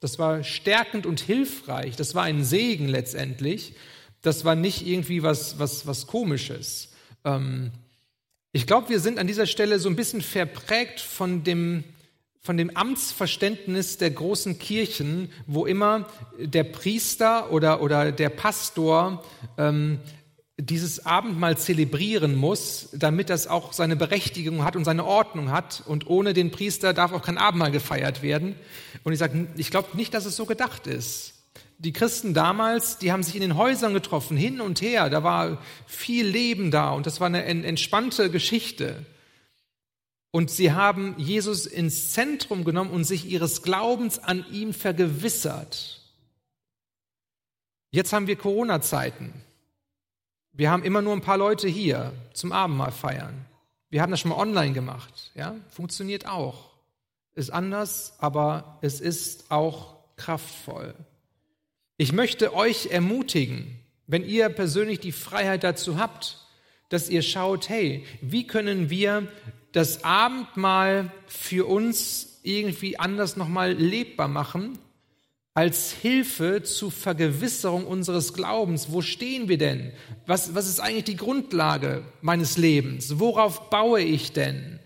Das 0.00 0.18
war 0.18 0.44
stärkend 0.44 1.06
und 1.06 1.20
hilfreich. 1.20 1.96
Das 1.96 2.14
war 2.14 2.24
ein 2.24 2.44
Segen 2.44 2.88
letztendlich. 2.88 3.74
Das 4.22 4.44
war 4.44 4.54
nicht 4.54 4.86
irgendwie 4.86 5.22
was, 5.22 5.58
was, 5.58 5.86
was 5.86 6.06
Komisches. 6.06 6.92
Ähm, 7.24 7.72
ich 8.52 8.66
glaube, 8.66 8.88
wir 8.88 9.00
sind 9.00 9.18
an 9.18 9.26
dieser 9.26 9.46
Stelle 9.46 9.78
so 9.78 9.88
ein 9.88 9.96
bisschen 9.96 10.22
verprägt 10.22 11.00
von 11.00 11.44
dem, 11.44 11.84
von 12.40 12.56
dem 12.56 12.76
Amtsverständnis 12.76 13.96
der 13.98 14.10
großen 14.10 14.58
Kirchen, 14.58 15.30
wo 15.46 15.66
immer 15.66 16.08
der 16.38 16.64
Priester 16.64 17.52
oder, 17.52 17.80
oder 17.80 18.10
der 18.10 18.28
Pastor 18.28 19.24
ähm, 19.56 20.00
dieses 20.58 21.06
Abendmahl 21.06 21.56
zelebrieren 21.56 22.34
muss, 22.34 22.88
damit 22.92 23.30
das 23.30 23.46
auch 23.46 23.72
seine 23.72 23.96
Berechtigung 23.96 24.64
hat 24.64 24.76
und 24.76 24.84
seine 24.84 25.04
Ordnung 25.04 25.50
hat. 25.50 25.82
Und 25.86 26.08
ohne 26.08 26.34
den 26.34 26.50
Priester 26.50 26.92
darf 26.92 27.12
auch 27.12 27.22
kein 27.22 27.38
Abendmahl 27.38 27.70
gefeiert 27.70 28.22
werden. 28.22 28.56
Und 29.04 29.12
ich 29.12 29.18
sage, 29.18 29.46
ich 29.56 29.70
glaube 29.70 29.96
nicht, 29.96 30.12
dass 30.12 30.26
es 30.26 30.36
so 30.36 30.44
gedacht 30.44 30.86
ist. 30.86 31.39
Die 31.82 31.94
Christen 31.94 32.34
damals, 32.34 32.98
die 32.98 33.10
haben 33.10 33.22
sich 33.22 33.34
in 33.34 33.40
den 33.40 33.56
Häusern 33.56 33.94
getroffen, 33.94 34.36
hin 34.36 34.60
und 34.60 34.82
her. 34.82 35.08
Da 35.08 35.24
war 35.24 35.56
viel 35.86 36.26
Leben 36.26 36.70
da 36.70 36.90
und 36.90 37.06
das 37.06 37.20
war 37.20 37.28
eine 37.28 37.42
entspannte 37.44 38.30
Geschichte. 38.30 39.06
Und 40.30 40.50
sie 40.50 40.72
haben 40.72 41.14
Jesus 41.16 41.64
ins 41.64 42.12
Zentrum 42.12 42.64
genommen 42.64 42.90
und 42.90 43.04
sich 43.04 43.24
ihres 43.24 43.62
Glaubens 43.62 44.18
an 44.18 44.44
ihm 44.52 44.74
vergewissert. 44.74 46.02
Jetzt 47.90 48.12
haben 48.12 48.26
wir 48.26 48.36
Corona-Zeiten. 48.36 49.32
Wir 50.52 50.70
haben 50.70 50.84
immer 50.84 51.00
nur 51.00 51.14
ein 51.14 51.22
paar 51.22 51.38
Leute 51.38 51.66
hier 51.66 52.12
zum 52.34 52.52
Abendmahl 52.52 52.92
feiern. 52.92 53.46
Wir 53.88 54.02
haben 54.02 54.10
das 54.10 54.20
schon 54.20 54.32
mal 54.32 54.38
online 54.38 54.74
gemacht. 54.74 55.32
Ja? 55.34 55.56
Funktioniert 55.70 56.28
auch. 56.28 56.68
Ist 57.34 57.50
anders, 57.50 58.16
aber 58.18 58.78
es 58.82 59.00
ist 59.00 59.50
auch 59.50 59.96
kraftvoll. 60.16 60.94
Ich 62.00 62.14
möchte 62.14 62.54
euch 62.54 62.86
ermutigen, 62.86 63.78
wenn 64.06 64.24
ihr 64.24 64.48
persönlich 64.48 65.00
die 65.00 65.12
Freiheit 65.12 65.64
dazu 65.64 65.98
habt, 65.98 66.38
dass 66.88 67.10
ihr 67.10 67.20
schaut, 67.20 67.68
hey, 67.68 68.06
wie 68.22 68.46
können 68.46 68.88
wir 68.88 69.28
das 69.72 70.02
Abendmahl 70.02 71.12
für 71.26 71.68
uns 71.68 72.40
irgendwie 72.42 72.98
anders 72.98 73.36
nochmal 73.36 73.74
lebbar 73.74 74.28
machen, 74.28 74.78
als 75.52 75.92
Hilfe 75.92 76.62
zur 76.62 76.90
Vergewisserung 76.90 77.86
unseres 77.86 78.32
Glaubens. 78.32 78.90
Wo 78.90 79.02
stehen 79.02 79.50
wir 79.50 79.58
denn? 79.58 79.92
Was, 80.24 80.54
was 80.54 80.68
ist 80.68 80.80
eigentlich 80.80 81.04
die 81.04 81.16
Grundlage 81.16 82.02
meines 82.22 82.56
Lebens? 82.56 83.18
Worauf 83.18 83.68
baue 83.68 84.00
ich 84.00 84.32
denn? 84.32 84.79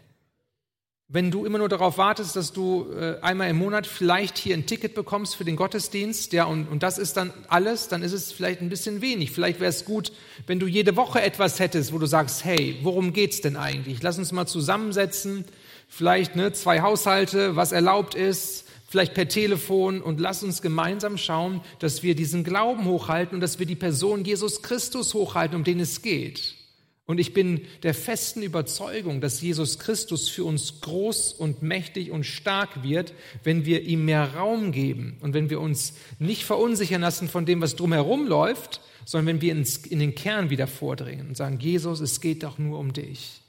Wenn 1.15 1.31
du 1.31 1.45
immer 1.45 1.59
nur 1.59 1.69
darauf 1.69 1.97
wartest, 1.97 2.35
dass 2.35 2.53
du 2.53 2.89
äh, 2.93 3.21
einmal 3.21 3.49
im 3.49 3.57
Monat 3.57 3.87
vielleicht 3.87 4.37
hier 4.37 4.57
ein 4.57 4.67
Ticket 4.67 4.97
bekommst 4.97 5.37
für 5.37 5.45
den 5.45 5.55
Gottesdienst, 5.55 6.33
ja, 6.33 6.43
und, 6.43 6.67
und 6.67 6.83
das 6.83 6.99
ist 6.99 7.17
dann 7.17 7.33
alles, 7.47 7.87
dann 7.87 8.03
ist 8.03 8.13
es 8.13 8.33
vielleicht 8.33 8.61
ein 8.61 8.69
bisschen 8.69 9.01
wenig. 9.01 9.31
Vielleicht 9.31 9.61
wäre 9.61 9.71
es 9.71 9.85
gut, 9.85 10.11
wenn 10.49 10.59
du 10.59 10.67
jede 10.67 10.97
Woche 10.97 11.23
etwas 11.23 11.61
hättest, 11.61 11.93
wo 11.93 11.99
du 11.99 12.07
sagst, 12.07 12.45
hey, 12.45 12.81
worum 12.83 13.13
geht's 13.13 13.41
denn 13.41 13.57
eigentlich? 13.57 14.03
Lass 14.03 14.19
uns 14.19 14.33
mal 14.33 14.47
zusammensetzen, 14.47 15.45
vielleicht 15.87 16.35
ne, 16.35 16.53
zwei 16.53 16.81
Haushalte, 16.81 17.55
was 17.55 17.71
erlaubt 17.71 18.17
ist, 18.17 18.67
vielleicht 18.89 19.15
per 19.15 19.29
Telefon 19.29 20.03
und 20.03 20.19
lass 20.19 20.43
uns 20.43 20.63
gemeinsam 20.63 21.17
schauen, 21.17 21.61
dass 21.79 22.03
wir 22.03 22.17
diesen 22.17 22.43
Glauben 22.43 22.87
hochhalten 22.87 23.37
und 23.37 23.41
dass 23.41 23.61
wir 23.61 23.67
die 23.67 23.77
Person 23.77 24.25
Jesus 24.25 24.63
Christus 24.63 25.15
hochhalten, 25.15 25.55
um 25.55 25.63
den 25.63 25.79
es 25.79 26.03
geht. 26.03 26.57
Und 27.07 27.19
ich 27.19 27.35
bin 27.35 27.61
der 27.83 27.93
festen 27.93 28.43
Überzeugung, 28.43 29.21
dass 29.21 29.43
Jesus 29.43 29.79
Christus 29.79 30.31
für 30.31 30.45
uns 30.45 30.81
groß 30.81 31.35
und 31.35 31.63
mächtig 31.63 32.11
und 32.11 32.25
stark 32.25 32.83
wird, 32.83 33.13
wenn 33.43 33.67
wir 33.67 33.83
ihm 33.83 34.07
mehr 34.07 34.35
Raum 34.35 34.73
geben 34.73 35.19
und 35.21 35.35
wenn 35.35 35.51
wir 35.51 35.61
uns 35.61 35.95
nicht 36.19 36.45
verunsichern 36.45 37.03
lassen 37.03 37.29
von 37.29 37.45
dem, 37.45 37.61
was 37.61 37.77
drumherum 37.77 38.27
läuft, 38.27 38.81
sondern 39.05 39.27
wenn 39.27 39.43
wir 39.43 39.53
in 39.91 39.99
den 39.99 40.15
Kern 40.15 40.49
wieder 40.49 40.67
vordringen 40.67 41.29
und 41.29 41.37
sagen, 41.37 41.59
Jesus, 41.61 42.01
es 42.01 42.23
geht 42.23 42.43
doch 42.43 42.59
nur 42.59 42.79
um 42.79 42.95
dich. 42.95 43.43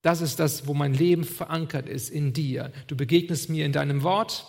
Das 0.00 0.22
ist 0.22 0.40
das, 0.40 0.66
wo 0.66 0.72
mein 0.72 0.94
Leben 0.94 1.24
verankert 1.24 1.88
ist 1.88 2.08
in 2.08 2.32
dir. 2.32 2.72
Du 2.86 2.96
begegnest 2.96 3.50
mir 3.50 3.66
in 3.66 3.72
deinem 3.72 4.04
Wort, 4.04 4.46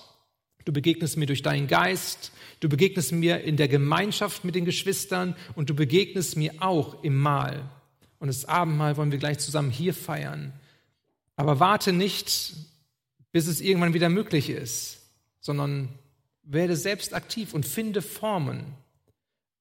du 0.64 0.72
begegnest 0.72 1.18
mir 1.18 1.26
durch 1.26 1.42
deinen 1.42 1.68
Geist, 1.68 2.32
du 2.62 2.70
begegnest 2.70 3.12
mir 3.12 3.42
in 3.42 3.58
der 3.58 3.68
Gemeinschaft 3.68 4.46
mit 4.46 4.56
den 4.56 4.64
Geschwistern 4.64 5.36
und 5.56 5.70
du 5.70 5.74
begegnest 5.74 6.38
mir 6.38 6.54
auch 6.60 7.04
im 7.04 7.18
Mahl. 7.18 7.70
Und 8.20 8.28
das 8.28 8.46
Abendmahl 8.46 8.98
wollen 8.98 9.12
wir 9.12 9.20
gleich 9.20 9.40
zusammen 9.40 9.72
hier 9.72 9.94
feiern. 9.94 10.54
Aber 11.36 11.60
warte 11.60 11.94
nicht, 11.94 12.56
bis 13.32 13.48
es 13.48 13.62
irgendwann 13.62 13.94
wieder 13.94 14.10
möglich 14.10 14.50
ist, 14.50 15.00
sondern 15.40 15.90
werde 16.44 16.76
selbst 16.76 17.14
aktiv 17.14 17.54
und 17.54 17.66
finde 17.66 18.02
Formen 18.02 18.74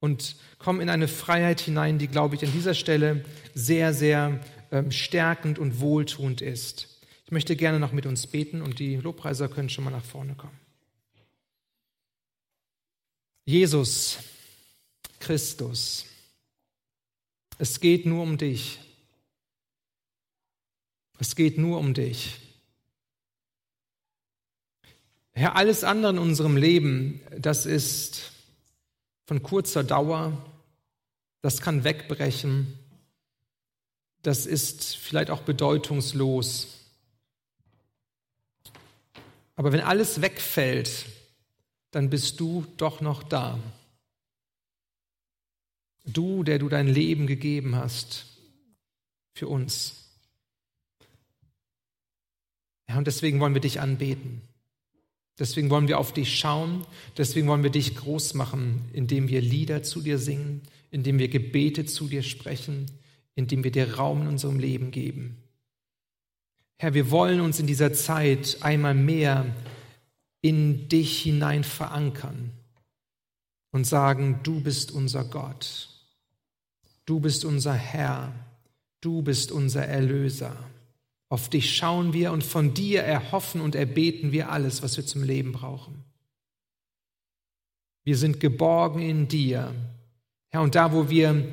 und 0.00 0.36
komm 0.58 0.80
in 0.80 0.88
eine 0.88 1.08
Freiheit 1.08 1.60
hinein, 1.60 1.98
die, 1.98 2.08
glaube 2.08 2.36
ich, 2.36 2.44
an 2.44 2.52
dieser 2.52 2.74
Stelle 2.74 3.24
sehr, 3.54 3.92
sehr 3.92 4.40
ähm, 4.70 4.90
stärkend 4.90 5.58
und 5.58 5.80
wohltuend 5.80 6.40
ist. 6.40 6.88
Ich 7.24 7.32
möchte 7.32 7.56
gerne 7.56 7.80
noch 7.80 7.92
mit 7.92 8.06
uns 8.06 8.26
beten 8.26 8.62
und 8.62 8.78
die 8.78 8.96
Lobpreiser 8.96 9.48
können 9.48 9.68
schon 9.68 9.84
mal 9.84 9.90
nach 9.90 10.04
vorne 10.04 10.34
kommen. 10.34 10.58
Jesus 13.44 14.18
Christus. 15.20 16.06
Es 17.58 17.80
geht 17.80 18.06
nur 18.06 18.22
um 18.22 18.38
dich. 18.38 18.80
Es 21.18 21.34
geht 21.34 21.58
nur 21.58 21.78
um 21.78 21.94
dich. 21.94 22.38
Herr, 25.32 25.56
alles 25.56 25.84
andere 25.84 26.12
in 26.12 26.18
unserem 26.18 26.56
Leben, 26.56 27.20
das 27.38 27.66
ist 27.66 28.32
von 29.26 29.42
kurzer 29.42 29.84
Dauer, 29.84 30.32
das 31.42 31.60
kann 31.60 31.84
wegbrechen, 31.84 32.78
das 34.22 34.46
ist 34.46 34.96
vielleicht 34.96 35.30
auch 35.30 35.42
bedeutungslos. 35.42 36.68
Aber 39.56 39.72
wenn 39.72 39.80
alles 39.80 40.20
wegfällt, 40.20 41.06
dann 41.90 42.10
bist 42.10 42.40
du 42.40 42.66
doch 42.76 43.00
noch 43.00 43.22
da. 43.22 43.58
Du, 46.06 46.42
der 46.42 46.58
du 46.58 46.68
dein 46.68 46.88
Leben 46.88 47.26
gegeben 47.26 47.76
hast 47.76 48.26
für 49.34 49.48
uns. 49.48 50.06
Ja, 52.88 52.98
und 52.98 53.06
deswegen 53.06 53.40
wollen 53.40 53.54
wir 53.54 53.60
dich 53.60 53.80
anbeten. 53.80 54.42
Deswegen 55.38 55.68
wollen 55.70 55.88
wir 55.88 55.98
auf 55.98 56.12
dich 56.12 56.38
schauen. 56.38 56.86
Deswegen 57.18 57.48
wollen 57.48 57.62
wir 57.62 57.70
dich 57.70 57.96
groß 57.96 58.34
machen, 58.34 58.88
indem 58.92 59.28
wir 59.28 59.40
Lieder 59.40 59.82
zu 59.82 60.00
dir 60.00 60.18
singen, 60.18 60.62
indem 60.90 61.18
wir 61.18 61.28
Gebete 61.28 61.84
zu 61.84 62.08
dir 62.08 62.22
sprechen, 62.22 62.86
indem 63.34 63.64
wir 63.64 63.70
dir 63.70 63.94
Raum 63.96 64.22
in 64.22 64.28
unserem 64.28 64.58
Leben 64.58 64.90
geben. 64.90 65.36
Herr, 66.78 66.94
wir 66.94 67.10
wollen 67.10 67.40
uns 67.40 67.58
in 67.58 67.66
dieser 67.66 67.92
Zeit 67.92 68.58
einmal 68.60 68.94
mehr 68.94 69.54
in 70.42 70.88
dich 70.88 71.22
hinein 71.22 71.64
verankern 71.64 72.52
und 73.72 73.84
sagen, 73.84 74.40
du 74.42 74.60
bist 74.60 74.92
unser 74.92 75.24
Gott. 75.24 75.95
Du 77.06 77.20
bist 77.20 77.44
unser 77.44 77.72
Herr, 77.72 78.34
du 79.00 79.22
bist 79.22 79.52
unser 79.52 79.86
Erlöser. 79.86 80.56
Auf 81.28 81.48
dich 81.48 81.76
schauen 81.76 82.12
wir 82.12 82.32
und 82.32 82.42
von 82.42 82.74
dir 82.74 83.02
erhoffen 83.02 83.60
und 83.60 83.76
erbeten 83.76 84.32
wir 84.32 84.50
alles, 84.50 84.82
was 84.82 84.96
wir 84.96 85.06
zum 85.06 85.22
Leben 85.22 85.52
brauchen. 85.52 86.04
Wir 88.04 88.16
sind 88.16 88.40
geborgen 88.40 89.00
in 89.00 89.28
dir. 89.28 89.72
Herr, 90.50 90.62
und 90.62 90.74
da, 90.74 90.92
wo 90.92 91.08
wir 91.08 91.46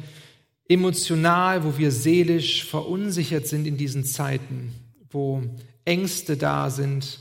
emotional, 0.67 1.63
wo 1.63 1.77
wir 1.77 1.91
seelisch 1.91 2.65
verunsichert 2.65 3.47
sind 3.47 3.67
in 3.67 3.77
diesen 3.77 4.05
Zeiten, 4.05 4.73
wo 5.11 5.43
Ängste 5.85 6.35
da 6.35 6.71
sind, 6.71 7.19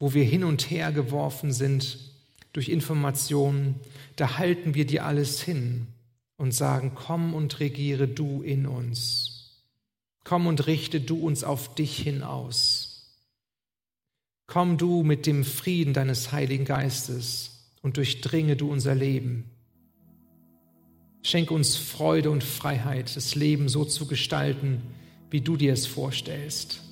wo 0.00 0.14
wir 0.14 0.24
hin 0.24 0.42
und 0.42 0.70
her 0.70 0.90
geworfen 0.90 1.52
sind 1.52 2.10
durch 2.52 2.68
Informationen, 2.68 3.76
da 4.16 4.38
halten 4.38 4.74
wir 4.74 4.86
dir 4.86 5.04
alles 5.04 5.42
hin 5.42 5.86
und 6.42 6.50
sagen, 6.50 6.90
komm 6.96 7.34
und 7.34 7.60
regiere 7.60 8.08
du 8.08 8.42
in 8.42 8.66
uns. 8.66 9.62
Komm 10.24 10.48
und 10.48 10.66
richte 10.66 11.00
du 11.00 11.24
uns 11.24 11.44
auf 11.44 11.76
dich 11.76 11.96
hin 11.96 12.24
aus. 12.24 13.16
Komm 14.48 14.76
du 14.76 15.04
mit 15.04 15.26
dem 15.26 15.44
Frieden 15.44 15.94
deines 15.94 16.32
Heiligen 16.32 16.64
Geistes 16.64 17.70
und 17.80 17.96
durchdringe 17.96 18.56
du 18.56 18.72
unser 18.72 18.96
Leben. 18.96 19.44
Schenke 21.22 21.54
uns 21.54 21.76
Freude 21.76 22.32
und 22.32 22.42
Freiheit, 22.42 23.14
das 23.14 23.36
Leben 23.36 23.68
so 23.68 23.84
zu 23.84 24.08
gestalten, 24.08 24.82
wie 25.30 25.42
du 25.42 25.56
dir 25.56 25.72
es 25.72 25.86
vorstellst. 25.86 26.82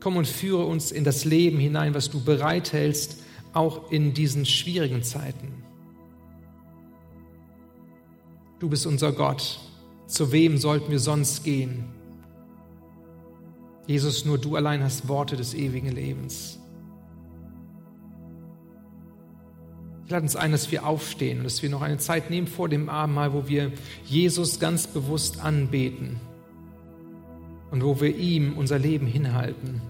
Komm 0.00 0.16
und 0.16 0.26
führe 0.26 0.64
uns 0.64 0.90
in 0.90 1.04
das 1.04 1.24
Leben 1.24 1.60
hinein, 1.60 1.94
was 1.94 2.10
du 2.10 2.20
bereithältst, 2.24 3.22
auch 3.52 3.92
in 3.92 4.14
diesen 4.14 4.46
schwierigen 4.46 5.04
Zeiten. 5.04 5.61
Du 8.62 8.68
bist 8.68 8.86
unser 8.86 9.10
Gott. 9.10 9.58
Zu 10.06 10.30
wem 10.30 10.56
sollten 10.56 10.92
wir 10.92 11.00
sonst 11.00 11.42
gehen? 11.42 11.82
Jesus, 13.88 14.24
nur 14.24 14.38
du 14.38 14.54
allein 14.54 14.84
hast 14.84 15.08
Worte 15.08 15.36
des 15.36 15.52
ewigen 15.52 15.88
Lebens. 15.90 16.60
Ich 20.04 20.10
lade 20.12 20.22
uns 20.22 20.36
ein, 20.36 20.52
dass 20.52 20.70
wir 20.70 20.86
aufstehen 20.86 21.38
und 21.38 21.44
dass 21.44 21.60
wir 21.60 21.70
noch 21.70 21.82
eine 21.82 21.98
Zeit 21.98 22.30
nehmen 22.30 22.46
vor 22.46 22.68
dem 22.68 22.88
Abendmahl, 22.88 23.32
wo 23.32 23.48
wir 23.48 23.72
Jesus 24.04 24.60
ganz 24.60 24.86
bewusst 24.86 25.40
anbeten 25.40 26.20
und 27.72 27.82
wo 27.82 28.00
wir 28.00 28.16
ihm 28.16 28.56
unser 28.56 28.78
Leben 28.78 29.08
hinhalten, 29.08 29.82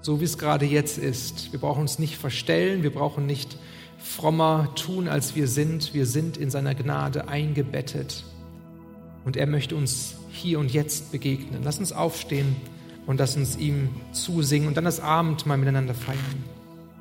so 0.00 0.20
wie 0.20 0.26
es 0.26 0.38
gerade 0.38 0.64
jetzt 0.64 0.96
ist. 0.96 1.50
Wir 1.50 1.58
brauchen 1.58 1.80
uns 1.80 1.98
nicht 1.98 2.18
verstellen, 2.18 2.84
wir 2.84 2.92
brauchen 2.92 3.26
nicht 3.26 3.58
frommer 4.02 4.74
tun, 4.74 5.08
als 5.08 5.34
wir 5.34 5.46
sind. 5.46 5.94
Wir 5.94 6.06
sind 6.06 6.36
in 6.36 6.50
seiner 6.50 6.74
Gnade 6.74 7.28
eingebettet 7.28 8.24
und 9.24 9.36
er 9.36 9.46
möchte 9.46 9.76
uns 9.76 10.16
hier 10.30 10.58
und 10.58 10.72
jetzt 10.72 11.12
begegnen. 11.12 11.62
Lass 11.64 11.78
uns 11.78 11.92
aufstehen 11.92 12.56
und 13.06 13.18
lass 13.18 13.36
uns 13.36 13.56
ihm 13.56 13.88
zusingen 14.12 14.68
und 14.68 14.76
dann 14.76 14.84
das 14.84 15.00
Abendmahl 15.00 15.58
miteinander 15.58 15.94
feiern. 15.94 16.44